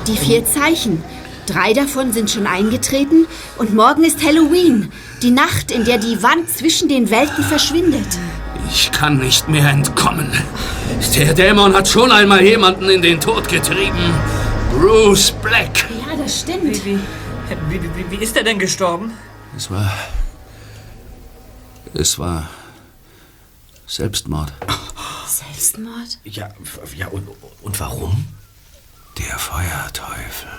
[0.06, 1.02] Die vier Zeichen.
[1.48, 3.26] Drei davon sind schon eingetreten
[3.58, 4.92] und morgen ist Halloween.
[5.26, 8.06] Die Nacht, in der die Wand zwischen den Welten verschwindet.
[8.70, 10.32] Ich kann nicht mehr entkommen.
[11.16, 14.14] Der Dämon hat schon einmal jemanden in den Tod getrieben.
[14.72, 15.90] Bruce Black.
[15.90, 16.86] Ja, das stimmt.
[16.86, 17.00] Wie,
[17.70, 19.14] wie, wie, wie ist er denn gestorben?
[19.58, 19.92] Es war.
[21.96, 22.48] Es war.
[23.88, 24.54] Selbstmord.
[25.26, 26.20] Selbstmord?
[26.24, 26.50] Ja,
[26.96, 27.28] ja und,
[27.64, 28.28] und warum?
[29.18, 30.50] Der Feuerteufel.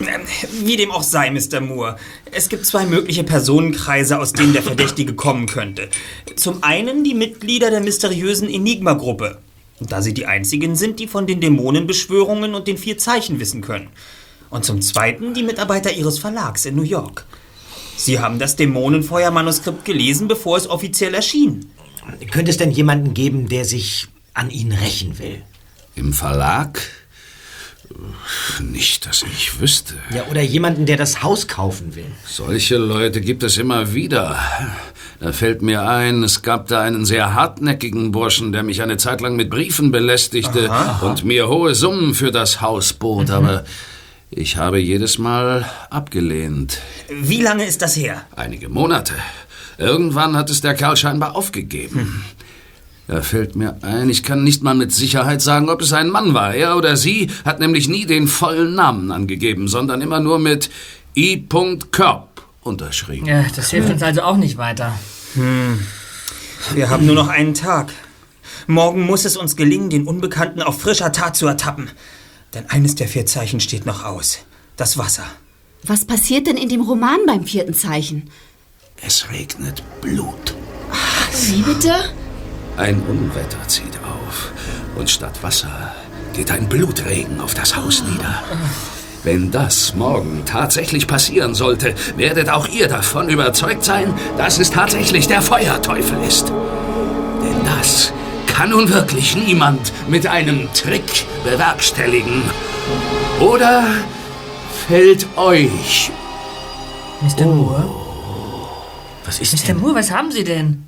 [0.00, 0.22] Ähm,
[0.64, 1.60] Wie dem auch sei, Mr.
[1.60, 1.96] Moore.
[2.30, 5.88] Es gibt zwei mögliche Personenkreise, aus denen der Verdächtige kommen könnte.
[6.36, 9.38] Zum einen die Mitglieder der mysteriösen Enigma-Gruppe.
[9.80, 13.88] Da sie die einzigen sind, die von den Dämonenbeschwörungen und den vier Zeichen wissen können.
[14.50, 17.26] Und zum zweiten die Mitarbeiter ihres Verlags in New York.
[17.96, 21.70] Sie haben das Dämonenfeuer-Manuskript gelesen, bevor es offiziell erschien.
[22.30, 25.42] Könnte es denn jemanden geben, der sich an Ihnen rächen will?
[25.94, 26.80] Im Verlag?
[28.60, 29.94] Nicht, dass ich wüsste.
[30.14, 32.06] Ja, oder jemanden, der das Haus kaufen will?
[32.26, 34.38] Solche Leute gibt es immer wieder.
[35.20, 39.20] Da fällt mir ein, es gab da einen sehr hartnäckigen Burschen, der mich eine Zeit
[39.20, 43.64] lang mit Briefen belästigte und mir hohe Summen für das Haus bot, aber
[44.30, 46.78] ich habe jedes Mal abgelehnt.
[47.08, 48.26] Wie lange ist das her?
[48.36, 49.14] Einige Monate.
[49.78, 52.24] Irgendwann hat es der Kerl scheinbar aufgegeben.
[53.08, 56.34] Da fällt mir ein, ich kann nicht mal mit Sicherheit sagen, ob es ein Mann
[56.34, 56.54] war.
[56.54, 60.68] Er oder sie hat nämlich nie den vollen Namen angegeben, sondern immer nur mit
[61.16, 61.42] I.
[61.90, 63.26] Körp unterschrieben.
[63.26, 64.92] Ja, das hilft uns also auch nicht weiter.
[66.74, 67.92] Wir haben nur noch einen Tag.
[68.66, 71.88] Morgen muss es uns gelingen, den Unbekannten auf frischer Tat zu ertappen.
[72.52, 74.40] Denn eines der vier Zeichen steht noch aus.
[74.76, 75.24] Das Wasser.
[75.82, 78.28] Was passiert denn in dem Roman beim vierten Zeichen?
[79.00, 80.54] Es regnet Blut.
[81.32, 81.94] Wie bitte?
[82.78, 84.52] Ein Unwetter zieht auf.
[84.94, 85.92] Und statt Wasser
[86.32, 88.42] geht ein Blutregen auf das Haus nieder.
[89.24, 95.26] Wenn das morgen tatsächlich passieren sollte, werdet auch ihr davon überzeugt sein, dass es tatsächlich
[95.26, 96.50] der Feuerteufel ist.
[97.42, 98.12] Denn das
[98.46, 102.42] kann nun wirklich niemand mit einem Trick bewerkstelligen.
[103.40, 103.82] Oder
[104.86, 106.12] fällt euch
[107.22, 107.44] Mr.
[107.44, 107.90] Moore?
[109.24, 109.66] Was ist Mr.
[109.66, 109.80] denn?
[109.80, 110.87] Moore, was haben Sie denn?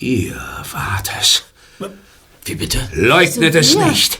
[0.00, 0.36] Ihr
[0.72, 1.44] wart es.
[2.44, 2.88] Wie bitte?
[2.94, 3.86] Leugnet es wir?
[3.86, 4.18] nicht.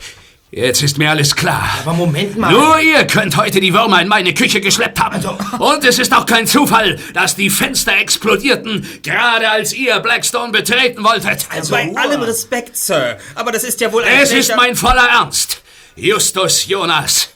[0.50, 1.68] Jetzt ist mir alles klar.
[1.80, 2.50] Aber Moment mal.
[2.50, 5.22] Nur ihr könnt heute die Würmer in meine Küche geschleppt haben.
[5.58, 11.04] Und es ist auch kein Zufall, dass die Fenster explodierten, gerade als ihr Blackstone betreten
[11.04, 11.46] wolltet.
[11.50, 13.18] Also Bei allem Respekt, Sir.
[13.34, 15.62] Aber das ist ja wohl ein es ist mein voller Ernst.
[15.96, 17.30] Justus Jonas.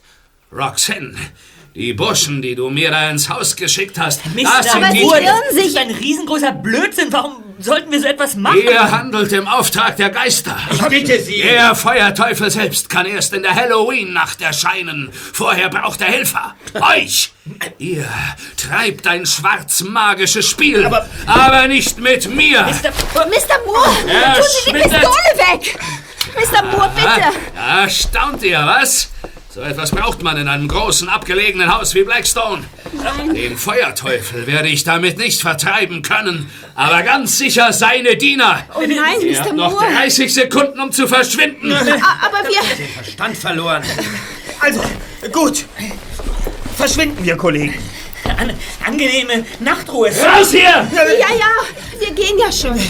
[0.51, 1.15] Roxanne.
[1.75, 5.09] Die Burschen, die du mir da ins Haus geschickt hast, das sind aber die...
[5.09, 5.67] Das sich.
[5.69, 7.11] ist ein riesengroßer Blödsinn.
[7.11, 8.61] Warum sollten wir so etwas machen?
[8.63, 10.55] Ihr handelt im Auftrag der Geister.
[10.71, 11.41] Ich bitte Sie.
[11.41, 15.11] Der Feuerteufel selbst kann erst in der Halloween-Nacht erscheinen.
[15.13, 16.55] Vorher braucht er Helfer.
[16.75, 17.33] Euch.
[17.79, 18.07] Ihr
[18.59, 20.85] treibt ein schwarzmagisches Spiel.
[21.27, 22.65] Aber, nicht mit mir.
[22.65, 22.91] Mr.
[23.65, 24.79] Moore, Er tun Sie die.
[24.79, 25.01] Pistole
[25.39, 25.79] weg!
[26.35, 26.63] Mr.
[26.65, 27.33] Moore, bitte!
[27.57, 29.09] Erstaunt ihr, was?
[29.55, 32.65] So etwas braucht man in einem großen, abgelegenen Haus wie Blackstone.
[33.35, 38.65] Den Feuerteufel werde ich damit nicht vertreiben können, aber ganz sicher seine Diener.
[38.75, 39.45] Oh nein, Ihr Mr.
[39.45, 39.93] habt noch Moore.
[39.93, 41.71] 30 Sekunden, um zu verschwinden.
[41.73, 42.63] Aber wir...
[42.95, 43.83] Verstand verloren.
[44.59, 44.81] Also,
[45.31, 45.67] gut.
[46.79, 47.75] Verschwinden wir, Kollegen.
[48.39, 48.55] An
[48.87, 50.09] angenehme Nachtruhe.
[50.09, 50.63] Raus hier!
[50.63, 52.81] Ja, ja, wir gehen ja schon.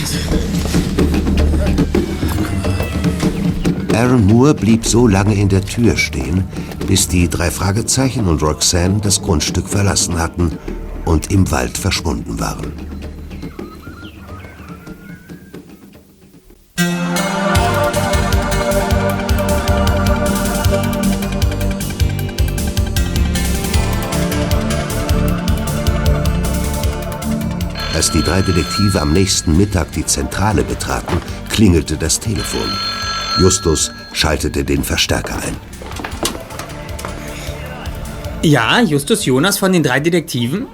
[3.93, 6.43] Aaron Moore blieb so lange in der Tür stehen,
[6.87, 10.57] bis die drei Fragezeichen und Roxanne das Grundstück verlassen hatten
[11.05, 12.73] und im Wald verschwunden waren.
[28.13, 31.17] die drei Detektive am nächsten Mittag die Zentrale betraten,
[31.49, 32.69] klingelte das Telefon.
[33.39, 35.57] Justus schaltete den Verstärker ein.
[38.43, 40.67] Ja, Justus Jonas von den drei Detektiven?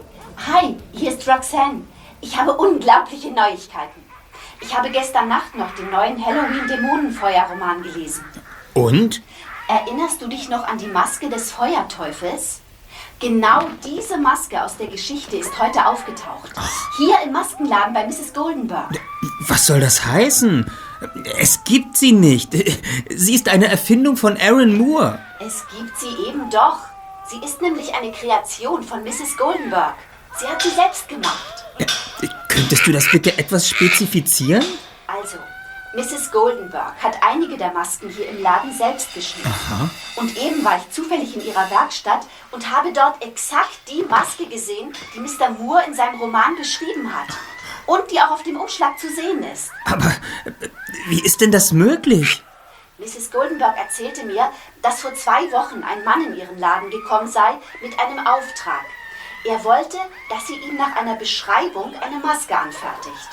[0.45, 1.81] Hi, hier ist Roxanne.
[2.21, 4.01] Ich habe unglaubliche Neuigkeiten.
[4.61, 8.25] Ich habe gestern Nacht noch den neuen Halloween-Dämonenfeuer-Roman gelesen.
[8.73, 9.21] Und?
[9.69, 12.59] Erinnerst du dich noch an die Maske des Feuerteufels?
[13.21, 16.51] Genau diese Maske aus der Geschichte ist heute aufgetaucht.
[16.97, 18.33] Hier im Maskenladen bei Mrs.
[18.33, 18.99] Goldenberg.
[19.47, 20.69] Was soll das heißen?
[21.39, 22.51] Es gibt sie nicht.
[23.09, 25.19] Sie ist eine Erfindung von Aaron Moore.
[25.39, 26.77] Es gibt sie eben doch.
[27.29, 29.37] Sie ist nämlich eine Kreation von Mrs.
[29.37, 29.95] Goldenberg.
[30.37, 31.65] Sie hat sie selbst gemacht.
[32.47, 34.65] Könntest du das bitte etwas spezifizieren?
[35.07, 35.37] Also,
[35.95, 36.31] Mrs.
[36.31, 39.51] Goldenberg hat einige der Masken hier im Laden selbst geschnitten.
[40.17, 44.93] Und eben war ich zufällig in ihrer Werkstatt und habe dort exakt die Maske gesehen,
[45.15, 45.49] die Mr.
[45.49, 47.29] Moore in seinem Roman beschrieben hat.
[47.89, 49.71] Und die auch auf dem Umschlag zu sehen ist.
[49.85, 50.05] Aber
[50.45, 50.69] äh,
[51.07, 52.43] wie ist denn das möglich?
[52.99, 53.31] Mrs.
[53.31, 54.51] Goldenberg erzählte mir,
[54.83, 58.85] dass vor zwei Wochen ein Mann in ihren Laden gekommen sei mit einem Auftrag.
[59.43, 59.97] Er wollte,
[60.29, 63.29] dass sie ihm nach einer Beschreibung eine Maske anfertigt.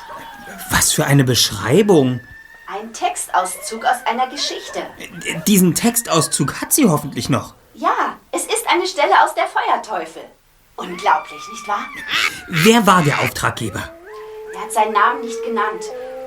[0.70, 2.20] Was für eine Beschreibung.
[2.66, 4.86] Ein Textauszug aus einer Geschichte.
[5.46, 7.52] Diesen Textauszug hat sie hoffentlich noch.
[7.74, 10.22] Ja, es ist eine Stelle aus der Feuerteufel.
[10.76, 11.84] Unglaublich, nicht wahr?
[12.48, 13.90] Wer war der Auftraggeber?
[14.56, 15.84] Er hat seinen Namen nicht genannt,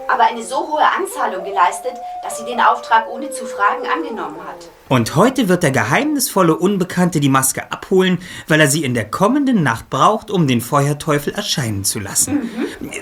[0.08, 4.70] aber eine so hohe Anzahlung geleistet, dass sie den Auftrag ohne zu fragen angenommen hat.
[4.88, 9.63] Und heute wird der geheimnisvolle Unbekannte die Maske abholen, weil er sie in der kommenden
[9.63, 12.52] Nacht braucht, um den Feuerteufel erscheinen zu lassen.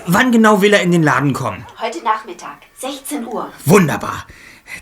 [0.06, 1.66] Wann genau will er in den Laden kommen?
[1.78, 3.52] Heute Nachmittag, 16 Uhr.
[3.66, 4.26] Wunderbar.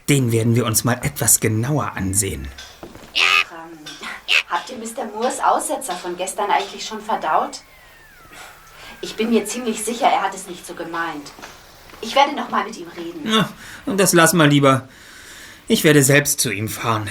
[0.09, 2.47] Den werden wir uns mal etwas genauer ansehen.
[3.15, 3.79] Ähm,
[4.49, 5.07] habt ihr Mr.
[5.13, 7.63] Moores Aussetzer von gestern eigentlich schon verdaut?
[9.01, 11.33] Ich bin mir ziemlich sicher, er hat es nicht so gemeint.
[12.01, 13.45] Ich werde noch mal mit ihm reden.
[13.87, 14.89] Und das lass mal lieber.
[15.69, 17.09] Ich werde selbst zu ihm fahren.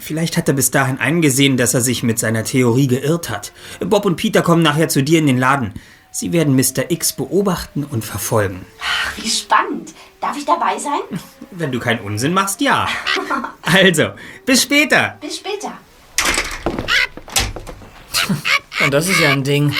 [0.00, 3.52] Vielleicht hat er bis dahin eingesehen, dass er sich mit seiner Theorie geirrt hat.
[3.80, 5.74] Bob und Peter kommen nachher zu dir in den Laden.
[6.10, 6.90] Sie werden Mr.
[6.90, 8.64] X beobachten und verfolgen.
[8.80, 9.92] Ach, wie spannend.
[10.20, 11.20] Darf ich dabei sein?
[11.50, 12.88] Wenn du keinen Unsinn machst, ja.
[13.62, 14.10] Also,
[14.46, 15.18] bis später.
[15.20, 15.72] Bis später.
[18.82, 19.74] Und das ist ja ein Ding.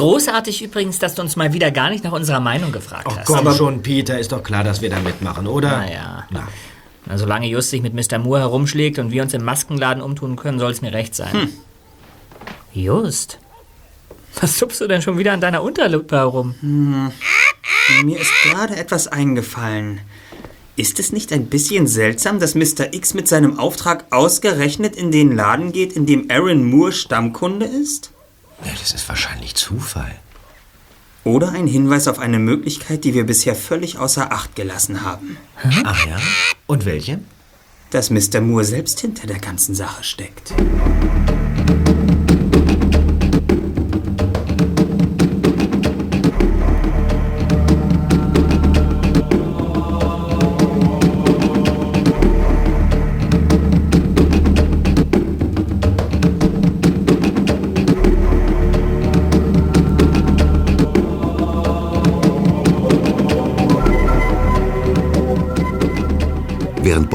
[0.00, 3.26] Großartig übrigens, dass du uns mal wieder gar nicht nach unserer Meinung gefragt Ach hast.
[3.26, 5.68] komm schon, Peter, ist doch klar, dass wir da mitmachen, oder?
[5.70, 6.26] Naja.
[6.30, 6.48] Na.
[7.06, 8.18] Na, solange Just sich mit Mr.
[8.18, 11.50] Moore herumschlägt und wir uns im Maskenladen umtun können, soll es mir recht sein.
[12.72, 13.38] Just?
[14.40, 16.54] Was zupfst du denn schon wieder an deiner Unterlippe herum?
[18.02, 20.00] Mir ist gerade etwas eingefallen.
[20.76, 22.94] Ist es nicht ein bisschen seltsam, dass Mr.
[22.94, 28.12] X mit seinem Auftrag ausgerechnet in den Laden geht, in dem Aaron Moore Stammkunde ist?
[28.64, 30.14] Ja, das ist wahrscheinlich Zufall.
[31.24, 35.36] Oder ein Hinweis auf eine Möglichkeit, die wir bisher völlig außer Acht gelassen haben.
[35.84, 36.16] Ach ja?
[36.66, 37.20] Und welche?
[37.90, 38.40] Dass Mr.
[38.40, 40.54] Moore selbst hinter der ganzen Sache steckt.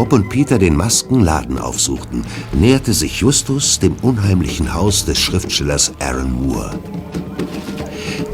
[0.06, 6.32] Bob und Peter den Maskenladen aufsuchten, näherte sich Justus dem unheimlichen Haus des Schriftstellers Aaron
[6.32, 6.80] Moore.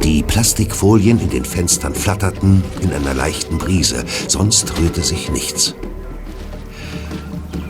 [0.03, 5.73] Die Plastikfolien in den Fenstern flatterten in einer leichten Brise, sonst rührte sich nichts.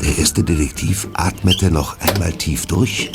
[0.04, 3.12] Der erste Detektiv atmete noch einmal tief durch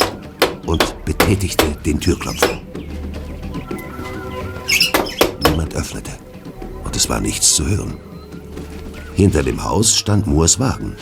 [0.66, 2.60] und betätigte den Türklopfer.
[5.48, 6.12] Niemand öffnete
[6.84, 8.05] und es war nichts zu hören.
[9.16, 10.94] Hinter dem Haus stand Moores Wagen.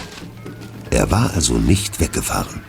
[0.91, 2.63] Er war also nicht weggefahren.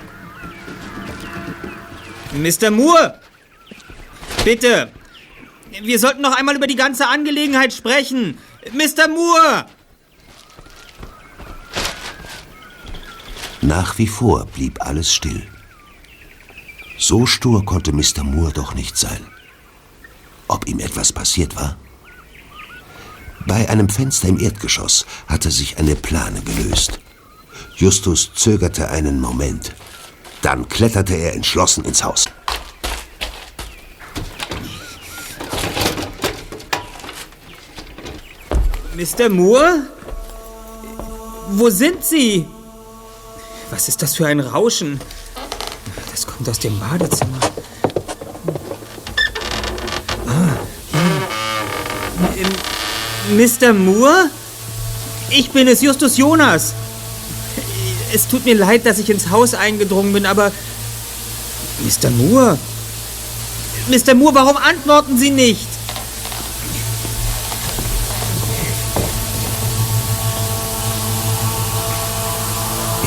[2.34, 2.72] Mr.
[2.72, 3.20] Moore!
[4.44, 4.92] Bitte!
[5.84, 8.40] Wir sollten noch einmal über die ganze Angelegenheit sprechen.
[8.74, 9.08] Mr.
[9.08, 9.68] Moore!
[13.62, 15.44] Nach wie vor blieb alles still.
[16.98, 18.24] So stur konnte Mr.
[18.24, 19.24] Moore doch nicht sein.
[20.48, 21.78] Ob ihm etwas passiert war?
[23.48, 27.00] Bei einem Fenster im Erdgeschoss hatte sich eine Plane gelöst.
[27.76, 29.74] Justus zögerte einen Moment.
[30.42, 32.26] Dann kletterte er entschlossen ins Haus.
[38.96, 39.30] Mr.
[39.30, 39.88] Moore?
[41.50, 42.48] Wo sind Sie?
[43.70, 45.00] Was ist das für ein Rauschen?
[46.12, 47.40] Das kommt aus dem Badezimmer.
[50.28, 50.56] Ah,
[52.36, 52.48] ja.
[53.34, 53.74] Mr.
[53.74, 54.30] Moore?
[55.30, 56.74] Ich bin es, Justus Jonas.
[58.14, 60.52] Es tut mir leid, dass ich ins Haus eingedrungen bin, aber...
[61.80, 62.10] Mr.
[62.12, 62.58] Moore?
[63.88, 64.14] Mr.
[64.14, 65.68] Moore, warum antworten Sie nicht?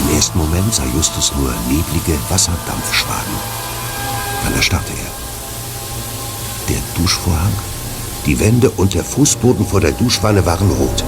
[0.01, 3.35] Im ersten Moment sah Justus nur neblige Wasserdampfschwaden.
[4.45, 6.75] Dann erstarrte er.
[6.75, 7.53] Der Duschvorhang,
[8.29, 11.03] die Wände und der Fußboden vor der Duschwanne waren rot.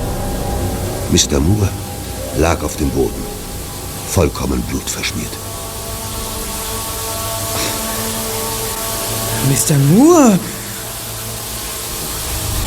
[1.12, 1.38] Mr.
[1.38, 1.68] Moore
[2.38, 3.22] lag auf dem Boden,
[4.08, 5.32] vollkommen blutverschmiert.
[9.50, 9.76] Mr.
[9.94, 10.38] Moore!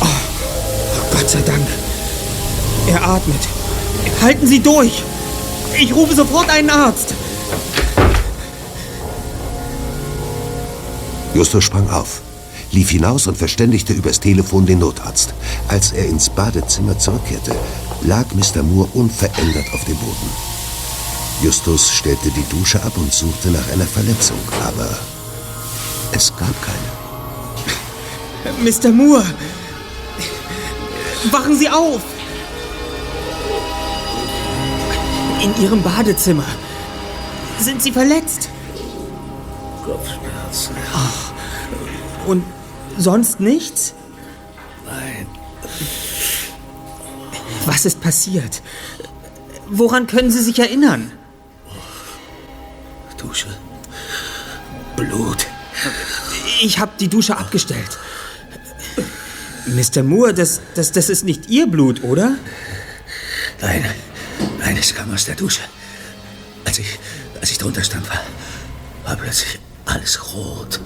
[0.00, 1.66] Oh, Gott sei Dank.
[2.86, 3.48] Er atmet.
[4.22, 5.02] Halten Sie durch!
[5.76, 7.12] Ich rufe sofort einen Arzt!
[11.34, 12.20] Justus sprang auf,
[12.74, 15.32] lief hinaus und verständigte übers Telefon den Notarzt.
[15.68, 17.54] Als er ins Badezimmer zurückkehrte,
[18.02, 18.62] lag Mr.
[18.62, 20.30] Moore unverändert auf dem Boden.
[21.42, 24.98] Justus stellte die Dusche ab und suchte nach einer Verletzung, aber
[26.12, 26.90] es gab keine.
[28.70, 28.90] Mr.
[28.90, 29.24] Moore!
[31.30, 32.02] Wachen Sie auf!
[35.42, 36.46] In Ihrem Badezimmer.
[37.60, 38.48] Sind Sie verletzt?
[39.84, 40.74] Kopfschmerzen.
[42.26, 42.42] Und
[42.98, 43.94] sonst nichts?
[44.86, 45.26] Nein.
[47.66, 48.62] Was ist passiert?
[49.66, 51.12] Woran können Sie sich erinnern?
[53.16, 53.48] Dusche.
[54.96, 55.46] Blut.
[56.62, 57.98] Ich habe die Dusche abgestellt.
[59.66, 60.02] Mr.
[60.02, 62.36] Moore, das, das, das ist nicht Ihr Blut, oder?
[63.60, 63.84] Nein.
[64.58, 65.62] Nein, es kam aus der Dusche.
[66.64, 66.98] Als ich,
[67.40, 68.20] als ich drunter stand, war,
[69.04, 70.80] war plötzlich alles rot.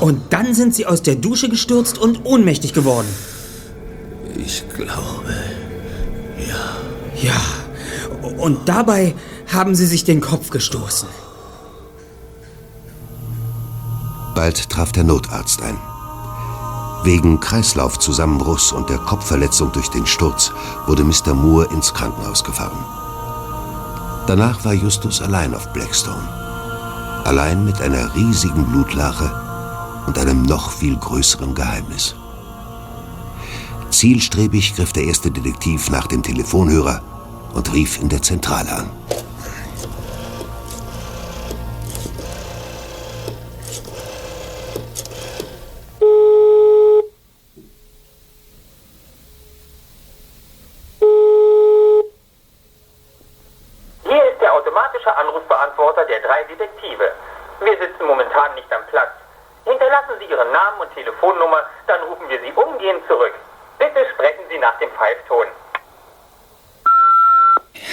[0.00, 3.08] Und dann sind Sie aus der Dusche gestürzt und ohnmächtig geworden.
[4.36, 5.34] Ich glaube.
[7.20, 7.40] Ja.
[8.38, 9.14] Und dabei
[9.52, 11.08] haben Sie sich den Kopf gestoßen.
[14.34, 15.76] Bald traf der Notarzt ein.
[17.04, 20.52] Wegen Kreislaufzusammenbruchs und der Kopfverletzung durch den Sturz
[20.86, 21.34] wurde Mr.
[21.34, 22.84] Moore ins Krankenhaus gefahren.
[24.26, 26.47] Danach war Justus allein auf Blackstone.
[27.28, 29.30] Allein mit einer riesigen Blutlache
[30.06, 32.14] und einem noch viel größeren Geheimnis.
[33.90, 37.02] Zielstrebig griff der erste Detektiv nach dem Telefonhörer
[37.52, 38.90] und rief in der Zentrale an.
[60.28, 63.34] Ihren Namen und Telefonnummer, dann rufen wir Sie umgehend zurück.
[63.78, 65.46] Bitte sprechen Sie nach dem Pfeifton.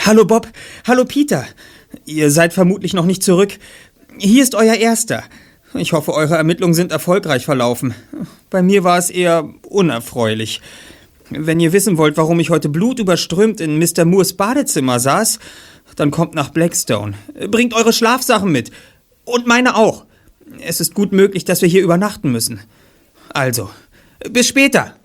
[0.05, 0.47] Hallo Bob,
[0.87, 1.45] hallo Peter.
[2.05, 3.53] Ihr seid vermutlich noch nicht zurück.
[4.17, 5.23] Hier ist euer Erster.
[5.73, 7.95] Ich hoffe, eure Ermittlungen sind erfolgreich verlaufen.
[8.49, 10.61] Bei mir war es eher unerfreulich.
[11.29, 14.05] Wenn ihr wissen wollt, warum ich heute blutüberströmt in Mr.
[14.05, 15.39] Moores Badezimmer saß,
[15.95, 17.13] dann kommt nach Blackstone.
[17.49, 18.71] Bringt eure Schlafsachen mit.
[19.25, 20.05] Und meine auch.
[20.61, 22.59] Es ist gut möglich, dass wir hier übernachten müssen.
[23.29, 23.69] Also,
[24.29, 24.95] bis später.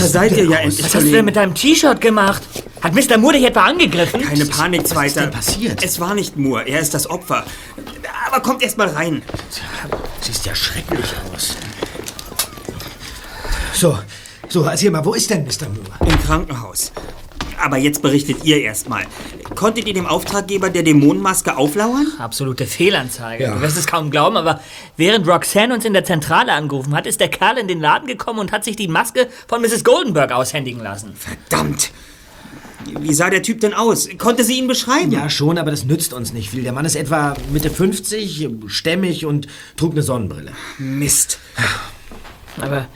[0.00, 0.84] Da seid ihr ja endlich.
[0.84, 2.42] was hast du denn mit deinem T-Shirt gemacht?
[2.80, 3.18] Hat Mr.
[3.18, 4.22] Moore dich etwa angegriffen?
[4.22, 5.20] Keine Panik, Was ist Zweiter.
[5.22, 5.84] denn passiert?
[5.84, 7.44] Es war nicht Moore, er ist das Opfer.
[8.26, 9.22] Aber kommt erst mal rein.
[10.22, 11.56] Siehst ja schrecklich aus.
[13.74, 13.98] So,
[14.48, 15.68] so, erzähl mal, wo ist denn Mr.
[15.68, 16.10] Moore?
[16.12, 16.92] Im Krankenhaus.
[17.62, 19.04] Aber jetzt berichtet ihr erstmal.
[19.60, 22.06] Konntet ihr dem Auftraggeber der Dämonenmaske auflauern?
[22.18, 23.52] Absolute Fehlanzeige.
[23.54, 24.58] Du wirst es kaum glauben, aber
[24.96, 28.38] während Roxanne uns in der Zentrale angerufen hat, ist der Kerl in den Laden gekommen
[28.38, 29.84] und hat sich die Maske von Mrs.
[29.84, 31.12] Goldenberg aushändigen lassen.
[31.14, 31.92] Verdammt!
[32.86, 34.08] Wie sah der Typ denn aus?
[34.16, 35.12] Konnte sie ihn beschreiben?
[35.12, 36.62] Ja, schon, aber das nützt uns nicht viel.
[36.62, 39.46] Der Mann ist etwa Mitte 50, stämmig und
[39.76, 40.52] trug eine Sonnenbrille.
[40.78, 41.38] Mist.
[42.58, 42.86] Aber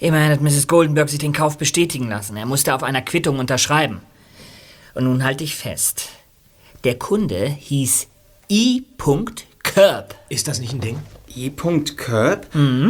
[0.00, 0.66] immerhin hat Mrs.
[0.66, 2.36] Goldenberg sich den Kauf bestätigen lassen.
[2.36, 4.00] Er musste auf einer Quittung unterschreiben.
[4.98, 6.08] Und nun halte ich fest.
[6.82, 8.08] Der Kunde hieß
[8.50, 8.82] I.
[9.62, 10.16] Curb.
[10.28, 10.98] Ist das nicht ein Ding?
[11.36, 11.50] E.
[11.50, 12.48] Curb?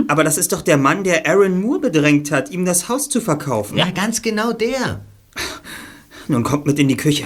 [0.08, 3.20] Aber das ist doch der Mann, der Aaron Moore bedrängt hat, ihm das Haus zu
[3.20, 3.76] verkaufen.
[3.76, 5.04] Ja, ganz genau der.
[6.28, 7.24] Nun kommt mit in die Küche.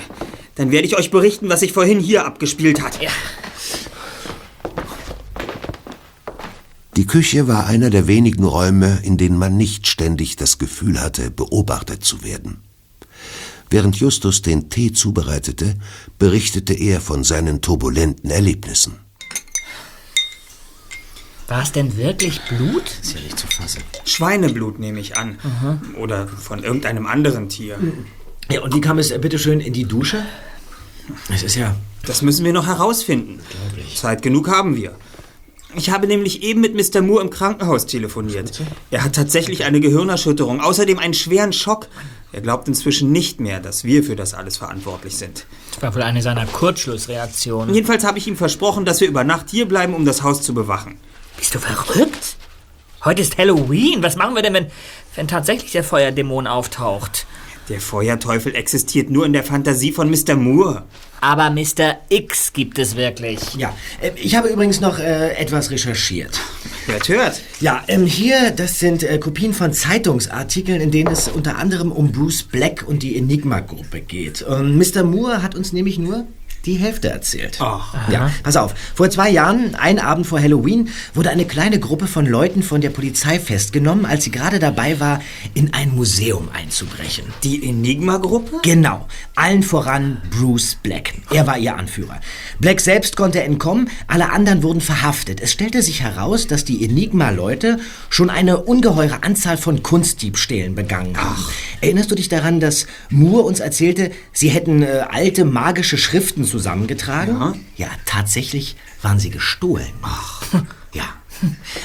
[0.57, 3.01] Dann werde ich euch berichten, was sich vorhin hier abgespielt hat.
[3.01, 3.11] Ja.
[6.97, 11.31] Die Küche war einer der wenigen Räume, in denen man nicht ständig das Gefühl hatte,
[11.31, 12.65] beobachtet zu werden.
[13.73, 15.77] Während Justus den Tee zubereitete,
[16.19, 18.99] berichtete er von seinen turbulenten Erlebnissen.
[21.49, 22.83] War es denn wirklich Blut?
[23.01, 23.83] Ist ja nicht zu fassen.
[24.05, 25.39] Schweineblut nehme ich an.
[25.99, 27.79] Oder von irgendeinem anderen Tier.
[28.51, 30.23] Ja, und wie kam es äh, bitteschön in die Dusche?
[31.33, 31.75] Es ist ja.
[32.05, 33.41] Das müssen wir noch herausfinden.
[33.95, 34.97] Zeit genug haben wir.
[35.75, 37.01] Ich habe nämlich eben mit Mr.
[37.01, 38.61] Moore im Krankenhaus telefoniert.
[38.91, 41.89] Er hat tatsächlich eine Gehirnerschütterung, außerdem einen schweren Schock.
[42.33, 45.45] Er glaubt inzwischen nicht mehr, dass wir für das alles verantwortlich sind.
[45.75, 47.75] Das war wohl eine seiner Kurzschlussreaktionen.
[47.75, 50.55] Jedenfalls habe ich ihm versprochen, dass wir über Nacht hier bleiben, um das Haus zu
[50.55, 50.99] bewachen.
[51.37, 52.37] Bist du verrückt?
[53.05, 54.03] Heute ist Halloween.
[54.03, 54.71] Was machen wir denn, wenn,
[55.15, 57.27] wenn tatsächlich der Feuerdämon auftaucht?
[57.69, 60.35] Der Feuerteufel existiert nur in der Fantasie von Mr.
[60.35, 60.85] Moore.
[61.21, 61.99] Aber Mr.
[62.09, 63.39] X gibt es wirklich.
[63.57, 66.41] Ja, äh, ich habe übrigens noch äh, etwas recherchiert.
[66.87, 67.41] Hört, hört.
[67.61, 72.11] Ja, ähm, hier, das sind äh, Kopien von Zeitungsartikeln, in denen es unter anderem um
[72.11, 74.43] Bruce Black und die Enigma-Gruppe geht.
[74.43, 75.05] Und Mr.
[75.05, 76.27] Moore hat uns nämlich nur
[76.65, 77.59] die Hälfte erzählt.
[77.61, 77.95] Ach.
[78.11, 78.75] Ja, pass auf.
[78.95, 82.91] Vor zwei Jahren, ein Abend vor Halloween, wurde eine kleine Gruppe von Leuten von der
[82.91, 85.21] Polizei festgenommen, als sie gerade dabei war,
[85.55, 87.25] in ein Museum einzubrechen.
[87.43, 88.61] Die Enigma-Gruppe?
[88.63, 91.15] Genau, allen voran Bruce Black.
[91.31, 92.21] Er war ihr Anführer.
[92.61, 95.41] Black selbst konnte entkommen, alle anderen wurden verhaftet.
[95.41, 101.45] Es stellte sich heraus, dass die Enigma-Leute schon eine ungeheure Anzahl von Kunstdiebstählen begangen haben.
[101.81, 107.41] Erinnerst du dich daran, dass Moore uns erzählte, sie hätten äh, alte magische Schriften zusammengetragen?
[107.77, 107.87] Ja.
[107.87, 109.93] ja, tatsächlich waren sie gestohlen.
[110.03, 110.43] Ach.
[110.95, 111.05] Ja.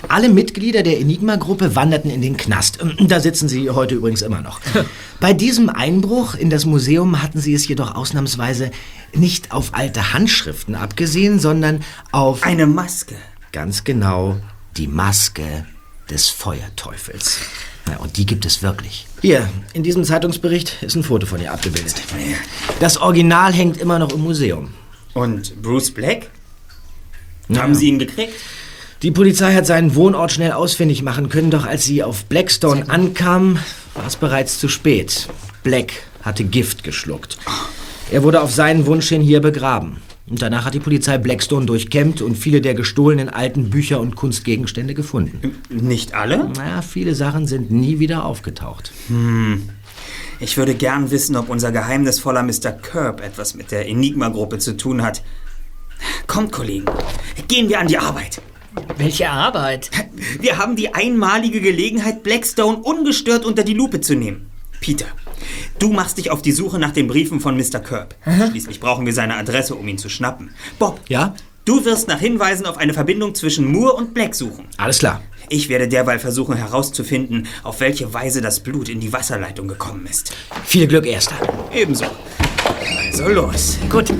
[0.09, 2.79] Alle Mitglieder der Enigma-Gruppe wanderten in den Knast.
[2.99, 4.59] Da sitzen sie heute übrigens immer noch.
[5.21, 8.69] Bei diesem Einbruch in das Museum hatten sie es jedoch ausnahmsweise
[9.13, 12.43] nicht auf alte Handschriften abgesehen, sondern auf...
[12.43, 13.15] Eine Maske.
[13.53, 14.35] Ganz genau,
[14.75, 15.65] die Maske
[16.09, 17.39] des Feuerteufels.
[17.89, 19.07] Ja, und die gibt es wirklich.
[19.21, 21.95] Hier, in diesem Zeitungsbericht ist ein Foto von ihr abgebildet.
[22.79, 24.69] Das Original hängt immer noch im Museum.
[25.13, 26.29] Und Bruce Black?
[27.49, 27.61] Ja.
[27.61, 28.33] Haben Sie ihn gekriegt?
[29.03, 33.59] Die Polizei hat seinen Wohnort schnell ausfindig machen können, doch als sie auf Blackstone ankam,
[33.93, 35.27] war es bereits zu spät.
[35.61, 37.37] Black hatte Gift geschluckt.
[38.09, 40.01] Er wurde auf seinen Wunsch hin hier begraben.
[40.29, 44.93] Und danach hat die Polizei Blackstone durchkämmt und viele der gestohlenen alten Bücher und Kunstgegenstände
[44.93, 45.55] gefunden.
[45.69, 46.49] Nicht alle?
[46.49, 48.91] Naja, viele Sachen sind nie wieder aufgetaucht.
[50.39, 52.71] Ich würde gern wissen, ob unser geheimnisvoller Mr.
[52.73, 55.23] Curb etwas mit der Enigma-Gruppe zu tun hat.
[56.27, 56.85] Kommt, Kollegen,
[57.47, 58.41] gehen wir an die Arbeit.
[58.97, 59.89] Welche Arbeit?
[60.39, 64.51] Wir haben die einmalige Gelegenheit, Blackstone ungestört unter die Lupe zu nehmen.
[64.81, 65.07] Peter,
[65.79, 67.79] du machst dich auf die Suche nach den Briefen von Mr.
[67.79, 68.15] Curb.
[68.49, 70.51] Schließlich brauchen wir seine Adresse, um ihn zu schnappen.
[70.79, 71.35] Bob, Ja?
[71.65, 74.65] du wirst nach Hinweisen auf eine Verbindung zwischen Moore und Black suchen.
[74.77, 75.21] Alles klar.
[75.49, 80.33] Ich werde derweil versuchen herauszufinden, auf welche Weise das Blut in die Wasserleitung gekommen ist.
[80.65, 81.35] Viel Glück, Erster.
[81.73, 82.05] Ebenso.
[83.11, 83.77] Also los.
[83.89, 84.13] Gut.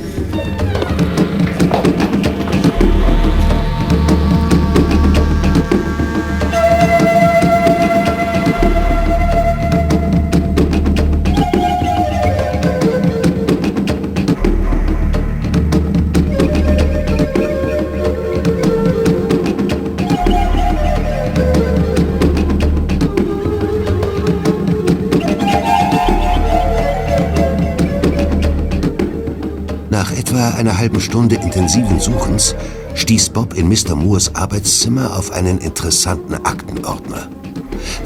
[30.57, 32.55] Einer halben Stunde intensiven Suchens
[32.95, 33.95] stieß Bob in Mr.
[33.95, 37.29] Moores Arbeitszimmer auf einen interessanten Aktenordner.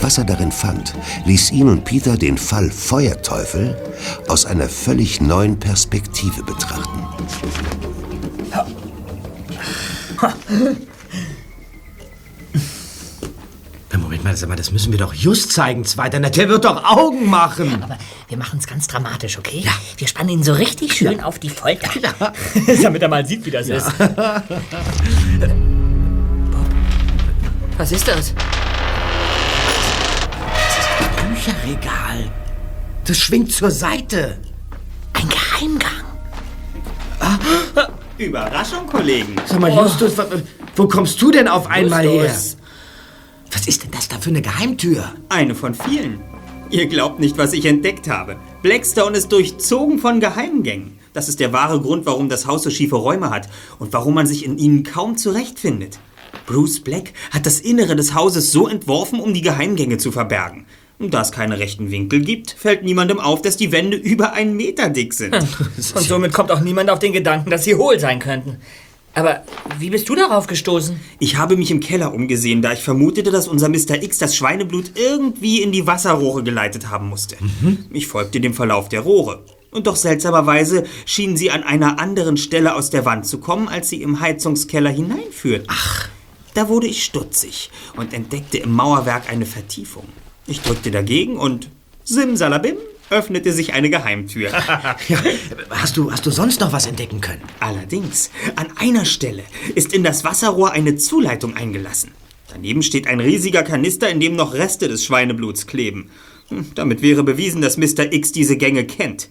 [0.01, 0.93] Was er darin fand,
[1.25, 3.75] ließ ihn und Peter den Fall Feuerteufel
[4.27, 7.07] aus einer völlig neuen Perspektive betrachten.
[14.21, 14.23] Moment.
[14.23, 16.19] Mal, sag mal, das müssen wir doch just zeigen, Zweiter.
[16.19, 17.81] Der wird doch Augen machen.
[17.81, 17.97] Aber
[18.31, 19.59] wir machen es ganz dramatisch, okay?
[19.59, 19.73] Ja.
[19.97, 21.89] Wir spannen ihn so richtig schön auf die Folter.
[22.81, 23.85] Damit er mal sieht, wie das ist.
[23.97, 24.15] Bob,
[27.77, 28.33] was ist das?
[31.27, 32.31] Bücherregal.
[33.05, 34.37] Das schwingt zur Seite.
[35.11, 35.91] Ein Geheimgang.
[38.17, 39.35] Überraschung, Kollegen.
[39.45, 40.27] Sag mal, Justus, wa-
[40.77, 42.27] wo kommst du denn auf einmal her?
[42.27, 42.55] Justus.
[43.51, 45.03] Was ist denn das da für eine Geheimtür?
[45.27, 46.21] Eine von vielen.
[46.71, 48.37] Ihr glaubt nicht, was ich entdeckt habe.
[48.61, 50.97] Blackstone ist durchzogen von Geheimgängen.
[51.11, 54.25] Das ist der wahre Grund, warum das Haus so schiefe Räume hat und warum man
[54.25, 55.99] sich in ihnen kaum zurechtfindet.
[56.45, 60.65] Bruce Black hat das Innere des Hauses so entworfen, um die Geheimgänge zu verbergen.
[60.97, 64.55] Und da es keine rechten Winkel gibt, fällt niemandem auf, dass die Wände über einen
[64.55, 65.33] Meter dick sind.
[65.95, 68.57] Und somit kommt auch niemand auf den Gedanken, dass sie hohl sein könnten.
[69.13, 69.43] Aber
[69.77, 70.99] wie bist du darauf gestoßen?
[71.19, 74.01] Ich habe mich im Keller umgesehen, da ich vermutete, dass unser Mr.
[74.01, 77.35] X das Schweineblut irgendwie in die Wasserrohre geleitet haben musste.
[77.91, 79.43] Ich folgte dem Verlauf der Rohre.
[79.71, 83.89] Und doch seltsamerweise schienen sie an einer anderen Stelle aus der Wand zu kommen, als
[83.89, 85.67] sie im Heizungskeller hineinführten.
[85.69, 86.09] Ach.
[86.53, 90.03] Da wurde ich stutzig und entdeckte im Mauerwerk eine Vertiefung.
[90.47, 91.69] Ich drückte dagegen und
[92.03, 92.75] simsalabim
[93.11, 94.51] öffnete sich eine Geheimtür.
[95.07, 95.21] Ja,
[95.69, 97.41] hast du, hast du sonst noch was entdecken können?
[97.59, 99.43] Allerdings, an einer Stelle
[99.75, 102.11] ist in das Wasserrohr eine Zuleitung eingelassen.
[102.49, 106.09] Daneben steht ein riesiger Kanister, in dem noch Reste des Schweinebluts kleben.
[106.49, 108.11] Hm, Damit wäre bewiesen, dass Mr.
[108.11, 109.29] X diese Gänge kennt.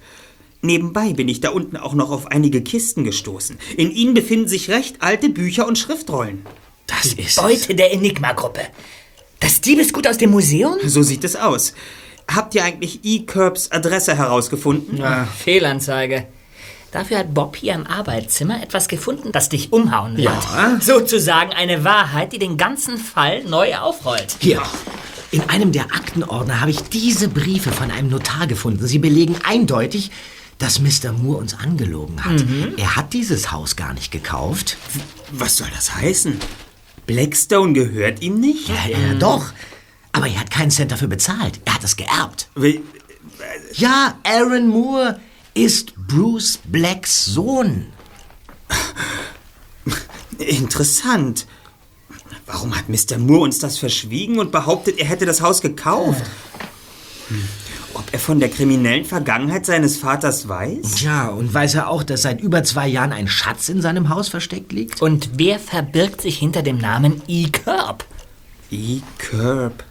[0.63, 3.59] Nebenbei bin ich da unten auch noch auf einige Kisten gestoßen.
[3.77, 6.45] In ihnen befinden sich recht alte Bücher und Schriftrollen.
[6.87, 7.37] Das ist.
[7.37, 8.61] Beute der Enigma-Gruppe.
[9.39, 10.77] Das Diebesgut aus dem Museum?
[10.85, 11.73] So sieht es aus.
[12.35, 13.21] Habt ihr eigentlich E.
[13.21, 15.03] Curbs Adresse herausgefunden?
[15.39, 16.27] Fehlanzeige.
[16.93, 20.83] Dafür hat Bob hier im Arbeitszimmer etwas gefunden, das dich umhauen wird.
[20.83, 24.37] Sozusagen eine Wahrheit, die den ganzen Fall neu aufrollt.
[24.41, 24.63] Hier.
[25.33, 28.87] In einem der Aktenordner habe ich diese Briefe von einem Notar gefunden.
[28.89, 30.11] Sie belegen eindeutig,
[30.59, 31.13] dass Mr.
[31.13, 32.45] Moore uns angelogen hat.
[32.77, 34.77] Er hat dieses Haus gar nicht gekauft.
[35.31, 36.39] Was soll das heißen?
[37.07, 38.69] Blackstone gehört ihm nicht?
[38.69, 39.53] Ja, ja, doch.
[40.13, 41.61] Aber er hat keinen Cent dafür bezahlt.
[41.65, 42.49] Er hat es geerbt.
[42.57, 42.83] Wie-
[43.75, 45.21] Ja, Aaron Moore
[45.55, 47.87] ist Bruce Blacks Sohn.
[50.39, 51.47] Interessant.
[52.47, 53.19] Warum hat Mr.
[53.19, 56.23] Moore uns das verschwiegen und behauptet, er hätte das Haus gekauft?
[57.29, 57.45] Hm.
[57.95, 61.01] Ob er von der kriminellen Vergangenheit seines Vaters weiß?
[61.03, 64.29] Ja, und weiß er auch, dass seit über zwei Jahren ein Schatz in seinem Haus
[64.29, 65.03] versteckt liegt?
[65.03, 67.49] Und wer verbirgt sich hinter dem Namen E.
[67.51, 68.05] Curb?
[68.71, 69.01] E.
[69.19, 69.85] Curb.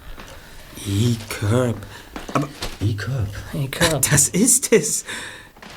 [0.88, 1.15] E.
[1.30, 1.75] Curb.
[2.34, 2.47] Aber
[2.82, 2.93] E.
[2.93, 3.27] Curb.
[3.53, 3.67] E.
[3.67, 4.01] Curb.
[4.09, 5.05] das ist es.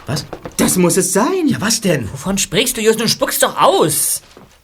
[0.06, 0.26] Was?
[0.56, 1.46] Das muss es sein.
[1.46, 2.10] Ja, was denn?
[2.12, 3.10] Wovon sprichst du, Justus?
[3.10, 4.22] Spuckst doch aus!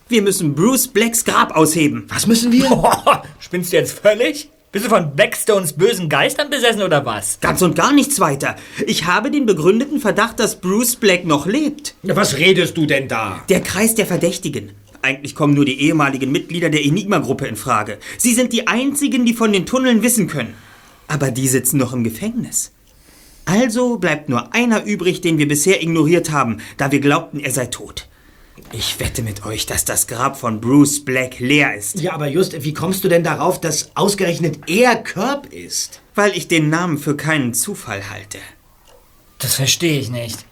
[0.09, 2.07] Wir müssen Bruce Blacks Grab ausheben.
[2.09, 2.69] Was müssen wir?
[2.69, 4.49] Boah, spinnst du jetzt völlig?
[4.73, 7.39] Bist du von Blackstones bösen Geistern besessen oder was?
[7.41, 8.57] Ganz und gar nichts weiter.
[8.87, 11.95] Ich habe den begründeten Verdacht, dass Bruce Black noch lebt.
[12.03, 13.43] Ja, was redest du denn da?
[13.49, 14.73] Der Kreis der Verdächtigen.
[15.03, 17.99] Eigentlich kommen nur die ehemaligen Mitglieder der Enigma-Gruppe in Frage.
[18.17, 20.55] Sie sind die einzigen, die von den Tunneln wissen können.
[21.07, 22.73] Aber die sitzen noch im Gefängnis.
[23.45, 27.67] Also bleibt nur einer übrig, den wir bisher ignoriert haben, da wir glaubten, er sei
[27.67, 28.07] tot.
[28.73, 32.01] Ich wette mit euch, dass das Grab von Bruce Black leer ist.
[32.01, 36.03] Ja, aber Just, wie kommst du denn darauf, dass ausgerechnet er Curb ist?
[36.15, 38.39] Weil ich den Namen für keinen Zufall halte.
[39.39, 40.45] Das verstehe ich nicht.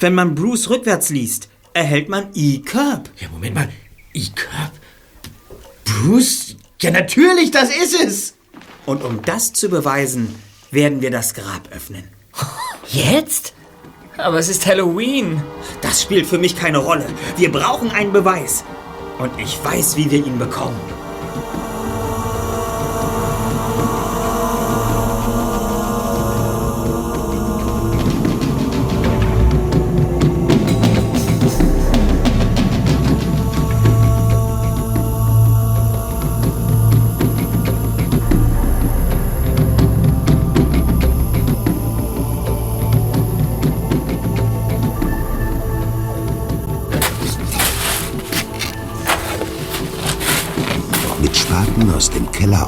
[0.00, 2.60] Wenn man Bruce rückwärts liest, erhält man E.
[2.60, 3.10] Curb.
[3.18, 3.68] Ja, Moment mal.
[4.14, 4.22] E.
[4.34, 4.72] Curb?
[5.84, 6.56] Bruce?
[6.80, 8.34] Ja, natürlich, das ist es.
[8.86, 10.34] Und um das zu beweisen,
[10.70, 12.04] werden wir das Grab öffnen.
[12.88, 13.54] Jetzt?
[14.16, 15.42] Aber es ist Halloween.
[15.82, 17.06] Das spielt für mich keine Rolle.
[17.36, 18.64] Wir brauchen einen Beweis.
[19.18, 20.78] Und ich weiß, wie wir ihn bekommen.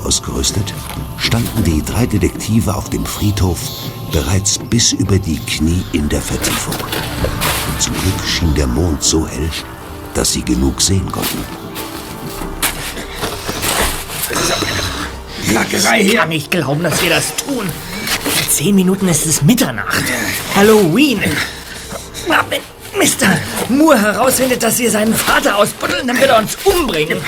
[0.06, 0.72] Ausgerüstet,
[1.18, 3.58] standen die drei Detektive auf dem Friedhof
[4.12, 6.76] bereits bis über die Knie in der Vertiefung.
[7.80, 9.50] Zum Glück schien der Mond so hell,
[10.14, 11.44] dass sie genug sehen konnten.
[15.48, 17.66] Plackerei Ich kann nicht glauben, dass wir das tun.
[17.66, 20.04] In zehn Minuten ist es Mitternacht.
[20.54, 21.20] Halloween.
[22.48, 22.60] Wenn,
[22.98, 23.38] Mr.
[23.68, 27.20] Moore herausfindet, dass wir seinen Vater ausbuddeln, dann wird er uns umbringen.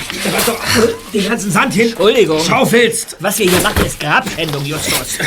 [1.13, 1.89] Den ganzen Sand hin.
[1.89, 2.43] Entschuldigung.
[2.43, 3.17] Schaufelst.
[3.19, 5.19] Was wir hier machen, ist Grabschändung, Justus.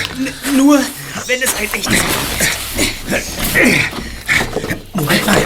[0.57, 0.81] Nur,
[1.27, 2.03] wenn es ein echtes...
[4.95, 5.43] Moment mal.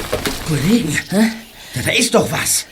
[0.49, 0.99] Kollegen.
[1.11, 2.67] Da, da ist doch was.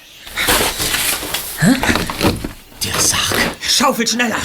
[1.62, 3.36] Der Sarg.
[3.60, 4.36] Schaufel schneller.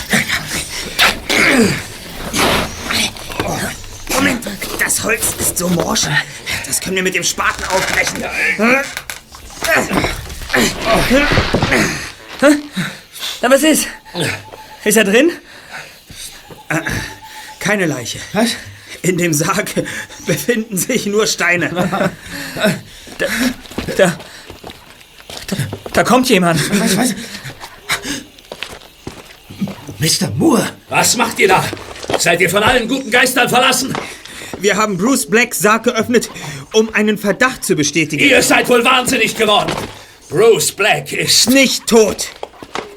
[4.13, 4.45] Moment,
[4.90, 6.08] das Holz ist so morsch.
[6.66, 8.24] Das können wir mit dem Spaten aufbrechen.
[13.42, 13.88] Na, was ist?
[14.84, 15.32] Ist er drin?
[17.60, 18.18] Keine Leiche.
[18.34, 18.56] Was?
[19.04, 19.70] In dem Sarg
[20.26, 21.70] befinden sich nur Steine.
[23.20, 23.28] Da,
[23.96, 24.18] da,
[25.94, 26.60] da kommt jemand.
[26.80, 27.14] Was, was?
[30.00, 30.32] Mr.
[30.32, 30.68] Moore.
[30.88, 31.64] Was macht ihr da?
[32.18, 33.94] Seid ihr von allen guten Geistern verlassen?
[34.62, 36.30] Wir haben Bruce Blacks Sarg geöffnet,
[36.74, 38.24] um einen Verdacht zu bestätigen.
[38.24, 39.72] Ihr seid wohl wahnsinnig geworden.
[40.30, 41.49] Bruce Black ist...
[41.49, 42.28] Nicht tot.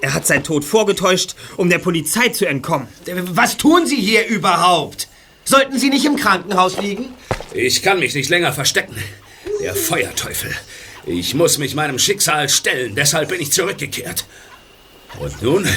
[0.01, 2.89] Er hat seinen Tod vorgetäuscht, um der Polizei zu entkommen.
[3.07, 5.07] Was tun Sie hier überhaupt?
[5.45, 7.15] Sollten Sie nicht im Krankenhaus liegen?
[7.55, 8.97] Ich kann mich nicht länger verstecken.
[9.61, 10.53] Der Feuerteufel.
[11.07, 14.25] Ich muss mich meinem Schicksal stellen, deshalb bin ich zurückgekehrt.
[15.21, 15.69] Und nun?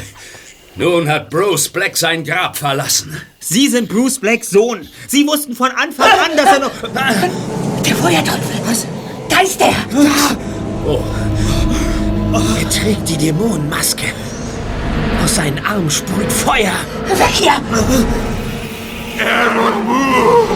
[0.78, 3.16] Nun hat Bruce Black sein Grab verlassen.
[3.40, 4.86] Sie sind Bruce Blacks Sohn.
[5.08, 6.72] Sie wussten von Anfang an, dass er noch...
[7.86, 8.60] Der Feuerteufel.
[8.66, 8.86] Was?
[9.30, 9.74] Da ist er.
[12.60, 14.06] Er trägt die Dämonenmaske.
[15.24, 16.74] Aus seinen Armen sprüht Feuer.
[17.08, 17.54] Weg hier.
[19.24, 20.48] Aaron Moore,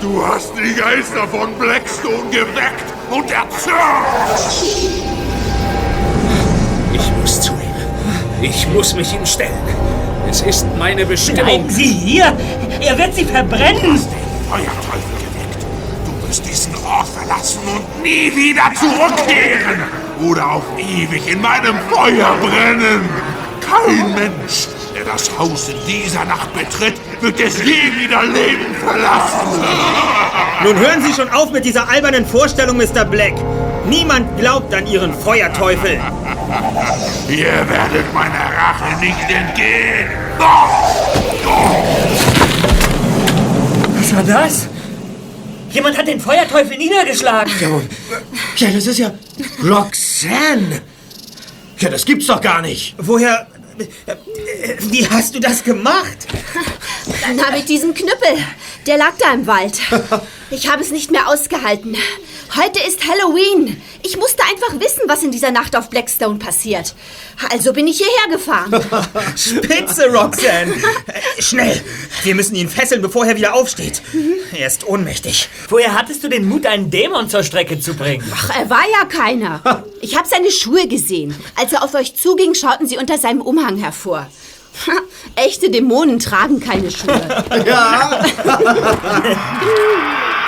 [0.00, 5.09] du hast die Geister von Blackstone geweckt und erzürnt.
[8.42, 9.52] Ich muss mich ihm stellen.
[10.28, 11.44] Es ist meine Bestimmung.
[11.44, 12.32] Bleiben Sie hier.
[12.80, 13.98] Er wird Sie verbrennen.
[14.48, 15.66] Feuerteufel geweckt.
[16.06, 19.82] Du wirst diesen Ort verlassen und nie wieder zurückkehren.
[20.22, 23.08] Oder auf ewig in meinem Feuer brennen.
[23.60, 29.60] Kein Mensch, der das Haus in dieser Nacht betritt, wird es je wieder lebend verlassen.
[30.64, 33.04] Nun hören Sie schon auf mit dieser albernen Vorstellung, Mr.
[33.04, 33.34] Black.
[33.86, 36.00] Niemand glaubt an Ihren Feuerteufel.
[37.28, 40.08] Ihr werdet meiner Rache nicht entgehen.
[43.98, 44.68] Was war das?
[45.70, 47.52] Jemand hat den Feuerteufel niedergeschlagen.
[48.56, 49.12] Ja, das ist ja
[49.62, 50.82] Roxanne.
[51.78, 52.94] Ja, das gibt's doch gar nicht.
[52.98, 53.46] Woher...
[53.78, 53.86] äh,
[54.90, 56.26] Wie hast du das gemacht?
[57.36, 58.38] Na, mit diesem Knüppel.
[58.86, 59.78] Der lag da im Wald.
[60.50, 61.96] Ich habe es nicht mehr ausgehalten.
[62.56, 63.80] Heute ist Halloween.
[64.02, 66.94] Ich musste einfach wissen, was in dieser Nacht auf Blackstone passiert.
[67.52, 68.72] Also bin ich hierher gefahren.
[69.36, 70.74] Spitze, Roxanne.
[71.38, 71.80] Schnell.
[72.24, 74.02] Wir müssen ihn fesseln, bevor er wieder aufsteht.
[74.52, 75.48] Er ist ohnmächtig.
[75.68, 78.24] Woher hattest du den Mut, einen Dämon zur Strecke zu bringen?
[78.34, 79.84] Ach, er war ja keiner.
[80.00, 81.32] Ich habe seine Schuhe gesehen.
[81.54, 84.26] Als er auf euch zuging, schauten sie unter seinem Umhang hervor.
[85.36, 87.44] Echte Dämonen tragen keine Schuhe.
[87.66, 88.24] Ja.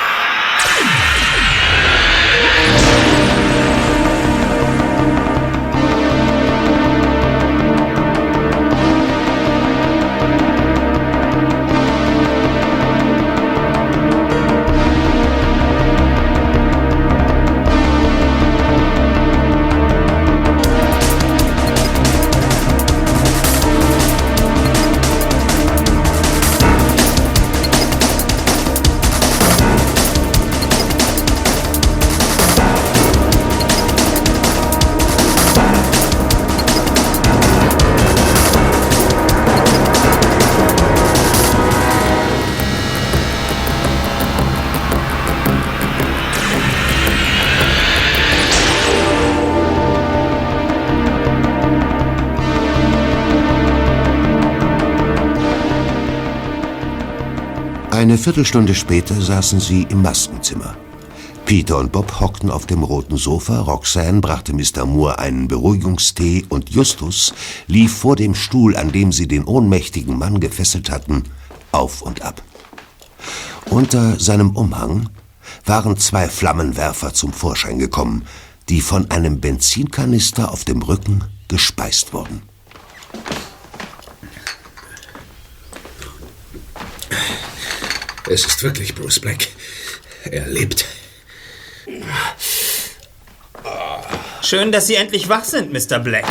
[58.03, 60.77] Eine Viertelstunde später saßen sie im Maskenzimmer.
[61.47, 64.85] Peter und Bob hockten auf dem roten Sofa, Roxanne brachte Mr.
[64.87, 67.33] Moore einen Beruhigungstee und Justus
[67.69, 71.23] lief vor dem Stuhl, an dem sie den ohnmächtigen Mann gefesselt hatten,
[71.71, 72.43] auf und ab.
[73.71, 75.09] Unter seinem Umhang
[75.65, 78.25] waren zwei Flammenwerfer zum Vorschein gekommen,
[78.69, 82.43] die von einem Benzinkanister auf dem Rücken gespeist wurden.
[88.29, 89.49] Es ist wirklich Bruce Black.
[90.25, 90.87] Er lebt.
[94.43, 95.99] Schön, dass Sie endlich wach sind, Mr.
[95.99, 96.27] Black.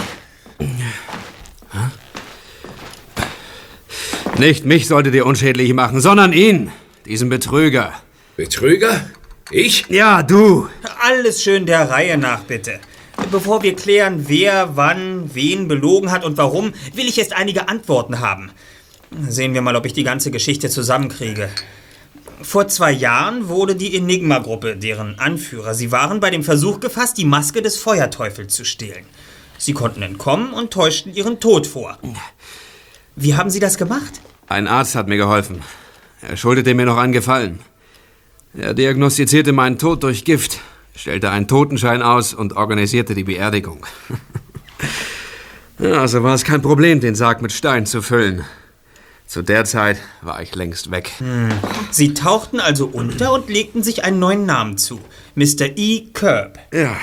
[4.37, 6.71] Nicht mich solltet ihr unschädlich machen, sondern ihn,
[7.05, 7.93] diesen Betrüger.
[8.37, 9.09] Betrüger?
[9.51, 9.85] Ich?
[9.89, 10.67] Ja, du.
[11.01, 12.79] Alles schön der Reihe nach, bitte.
[13.29, 18.19] Bevor wir klären, wer, wann, wen belogen hat und warum, will ich erst einige Antworten
[18.19, 18.51] haben.
[19.27, 21.49] Sehen wir mal, ob ich die ganze Geschichte zusammenkriege.
[22.43, 27.25] Vor zwei Jahren wurde die Enigma-Gruppe, deren Anführer sie waren, bei dem Versuch gefasst, die
[27.25, 29.05] Maske des Feuerteufels zu stehlen.
[29.57, 31.97] Sie konnten entkommen und täuschten ihren Tod vor.
[33.15, 34.21] Wie haben Sie das gemacht?
[34.47, 35.61] Ein Arzt hat mir geholfen.
[36.21, 37.59] Er schuldete mir noch einen Gefallen.
[38.53, 40.59] Er diagnostizierte meinen Tod durch Gift,
[40.95, 43.85] stellte einen Totenschein aus und organisierte die Beerdigung.
[45.79, 48.43] ja, also war es kein Problem, den Sarg mit Stein zu füllen.
[49.31, 51.13] Zu der Zeit war ich längst weg.
[51.89, 54.99] Sie tauchten also unter und legten sich einen neuen Namen zu.
[55.35, 55.77] Mr.
[55.77, 56.07] E.
[56.11, 56.59] Curb.
[56.73, 56.97] Ja.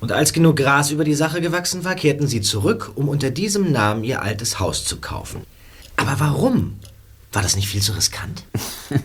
[0.00, 3.70] Und als genug Gras über die Sache gewachsen war, kehrten sie zurück, um unter diesem
[3.70, 5.42] Namen ihr altes Haus zu kaufen.
[5.98, 6.78] Aber warum?
[7.34, 8.44] War das nicht viel zu riskant?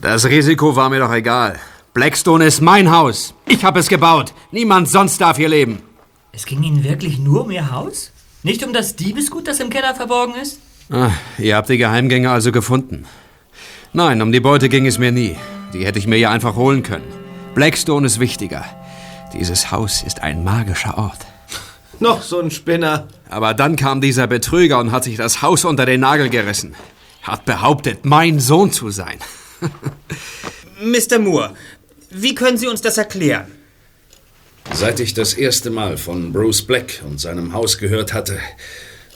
[0.00, 1.58] Das Risiko war mir doch egal.
[1.92, 3.34] Blackstone ist mein Haus.
[3.46, 4.32] Ich habe es gebaut.
[4.52, 5.82] Niemand sonst darf hier leben.
[6.30, 8.12] Es ging Ihnen wirklich nur um Ihr Haus?
[8.44, 10.60] Nicht um das Diebesgut, das im Keller verborgen ist?
[10.90, 13.06] Ah, ihr habt die Geheimgänge also gefunden.
[13.92, 15.36] Nein, um die Beute ging es mir nie.
[15.72, 17.06] Die hätte ich mir ja einfach holen können.
[17.54, 18.64] Blackstone ist wichtiger.
[19.32, 21.20] Dieses Haus ist ein magischer Ort.
[22.00, 23.06] Noch so ein Spinner.
[23.28, 26.74] Aber dann kam dieser Betrüger und hat sich das Haus unter den Nagel gerissen.
[27.22, 29.18] Hat behauptet, mein Sohn zu sein.
[30.82, 31.20] Mr.
[31.20, 31.54] Moore,
[32.10, 33.46] wie können Sie uns das erklären?
[34.72, 38.38] Seit ich das erste Mal von Bruce Black und seinem Haus gehört hatte,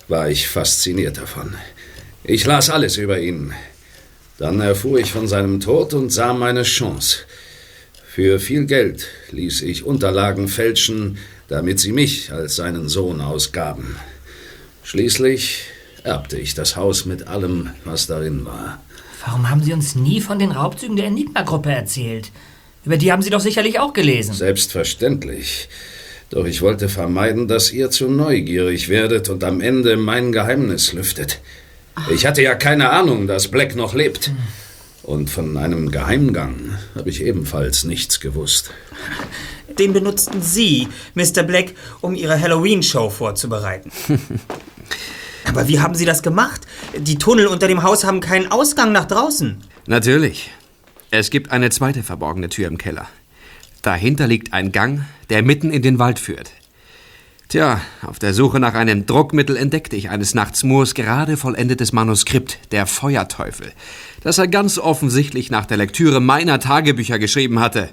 [0.09, 1.55] war ich fasziniert davon.
[2.23, 3.53] Ich las alles über ihn.
[4.39, 7.19] Dann erfuhr ich von seinem Tod und sah meine Chance.
[8.07, 13.97] Für viel Geld ließ ich Unterlagen fälschen, damit sie mich als seinen Sohn ausgaben.
[14.83, 15.65] Schließlich
[16.03, 18.81] erbte ich das Haus mit allem, was darin war.
[19.25, 22.31] Warum haben Sie uns nie von den Raubzügen der Enigma-Gruppe erzählt?
[22.85, 24.35] Über die haben Sie doch sicherlich auch gelesen.
[24.35, 25.69] Selbstverständlich.
[26.31, 31.41] Doch ich wollte vermeiden, dass ihr zu neugierig werdet und am Ende mein Geheimnis lüftet.
[32.11, 34.33] Ich hatte ja keine Ahnung, dass Black noch lebt.
[35.03, 38.71] Und von einem Geheimgang habe ich ebenfalls nichts gewusst.
[39.79, 41.43] Den benutzten Sie, Mr.
[41.43, 43.91] Black, um Ihre Halloween-Show vorzubereiten.
[45.45, 46.63] Aber wie haben Sie das gemacht?
[46.97, 49.59] Die Tunnel unter dem Haus haben keinen Ausgang nach draußen.
[49.87, 50.51] Natürlich.
[51.11, 53.09] Es gibt eine zweite verborgene Tür im Keller.
[53.85, 56.53] Dahinter liegt ein Gang, der mitten in den Wald führt.
[57.49, 62.59] Tja, auf der Suche nach einem Druckmittel entdeckte ich eines Nachts Moores gerade vollendetes Manuskript,
[62.73, 63.73] der Feuerteufel,
[64.23, 67.91] das er ganz offensichtlich nach der Lektüre meiner Tagebücher geschrieben hatte.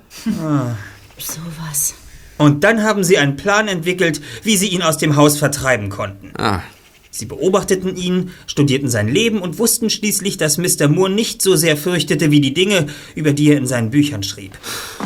[1.17, 1.93] Sowas.
[2.37, 6.31] Und dann haben Sie einen Plan entwickelt, wie Sie ihn aus dem Haus vertreiben konnten.
[6.37, 6.61] Ah,
[7.13, 10.87] Sie beobachteten ihn, studierten sein Leben und wussten schließlich, dass Mr.
[10.87, 14.57] Moore nicht so sehr fürchtete wie die Dinge, über die er in seinen Büchern schrieb.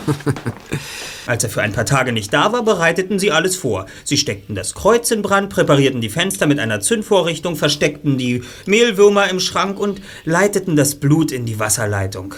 [1.25, 3.87] Als er für ein paar Tage nicht da war, bereiteten sie alles vor.
[4.03, 9.27] Sie steckten das Kreuz in Brand, präparierten die Fenster mit einer Zündvorrichtung, versteckten die Mehlwürmer
[9.29, 12.35] im Schrank und leiteten das Blut in die Wasserleitung.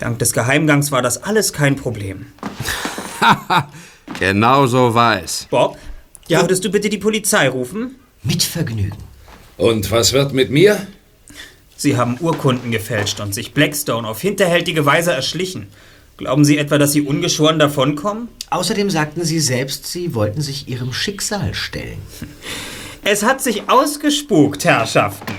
[0.00, 2.26] Dank des Geheimgangs war das alles kein Problem.
[4.18, 5.46] genau so war es.
[5.48, 5.78] Bob,
[6.28, 7.94] würdest du bitte die Polizei rufen?
[8.22, 8.98] Mit Vergnügen.
[9.56, 10.86] Und was wird mit mir?
[11.76, 15.68] Sie haben Urkunden gefälscht und sich Blackstone auf hinterhältige Weise erschlichen.
[16.18, 18.28] Glauben Sie etwa, dass Sie ungeschoren davonkommen?
[18.50, 22.02] Außerdem sagten sie selbst, sie wollten sich ihrem Schicksal stellen.
[23.04, 25.34] Es hat sich ausgespukt, Herrschaften.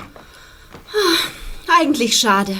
[1.80, 2.56] Eigentlich schade.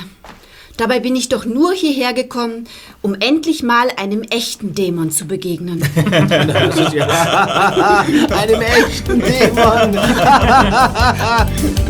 [0.82, 2.68] Dabei bin ich doch nur hierher gekommen,
[3.04, 5.80] um endlich mal einem echten Dämon zu begegnen.
[5.96, 6.50] Einem
[8.62, 9.92] echten Dämon.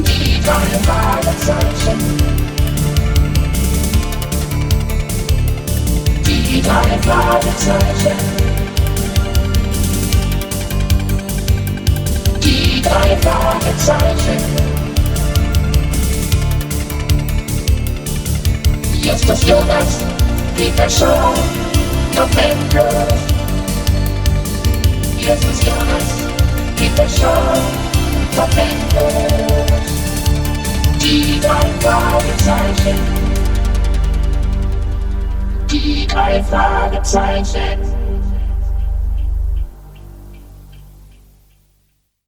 [0.04, 2.00] Die drei Fragezeichen.
[12.44, 14.81] Die drei Fragezeichen.
[19.02, 19.42] Die drei Fragezeichen.
[19.42, 19.98] Justus Jonas,
[20.56, 21.34] Peter Shaw,
[22.16, 23.08] November.
[25.18, 26.08] Justus Jonas,
[26.76, 27.60] Peter Shaw,
[28.36, 29.08] November.
[31.02, 33.00] Die drei Fragezeichen.
[35.72, 38.01] Die drei Fragezeichen.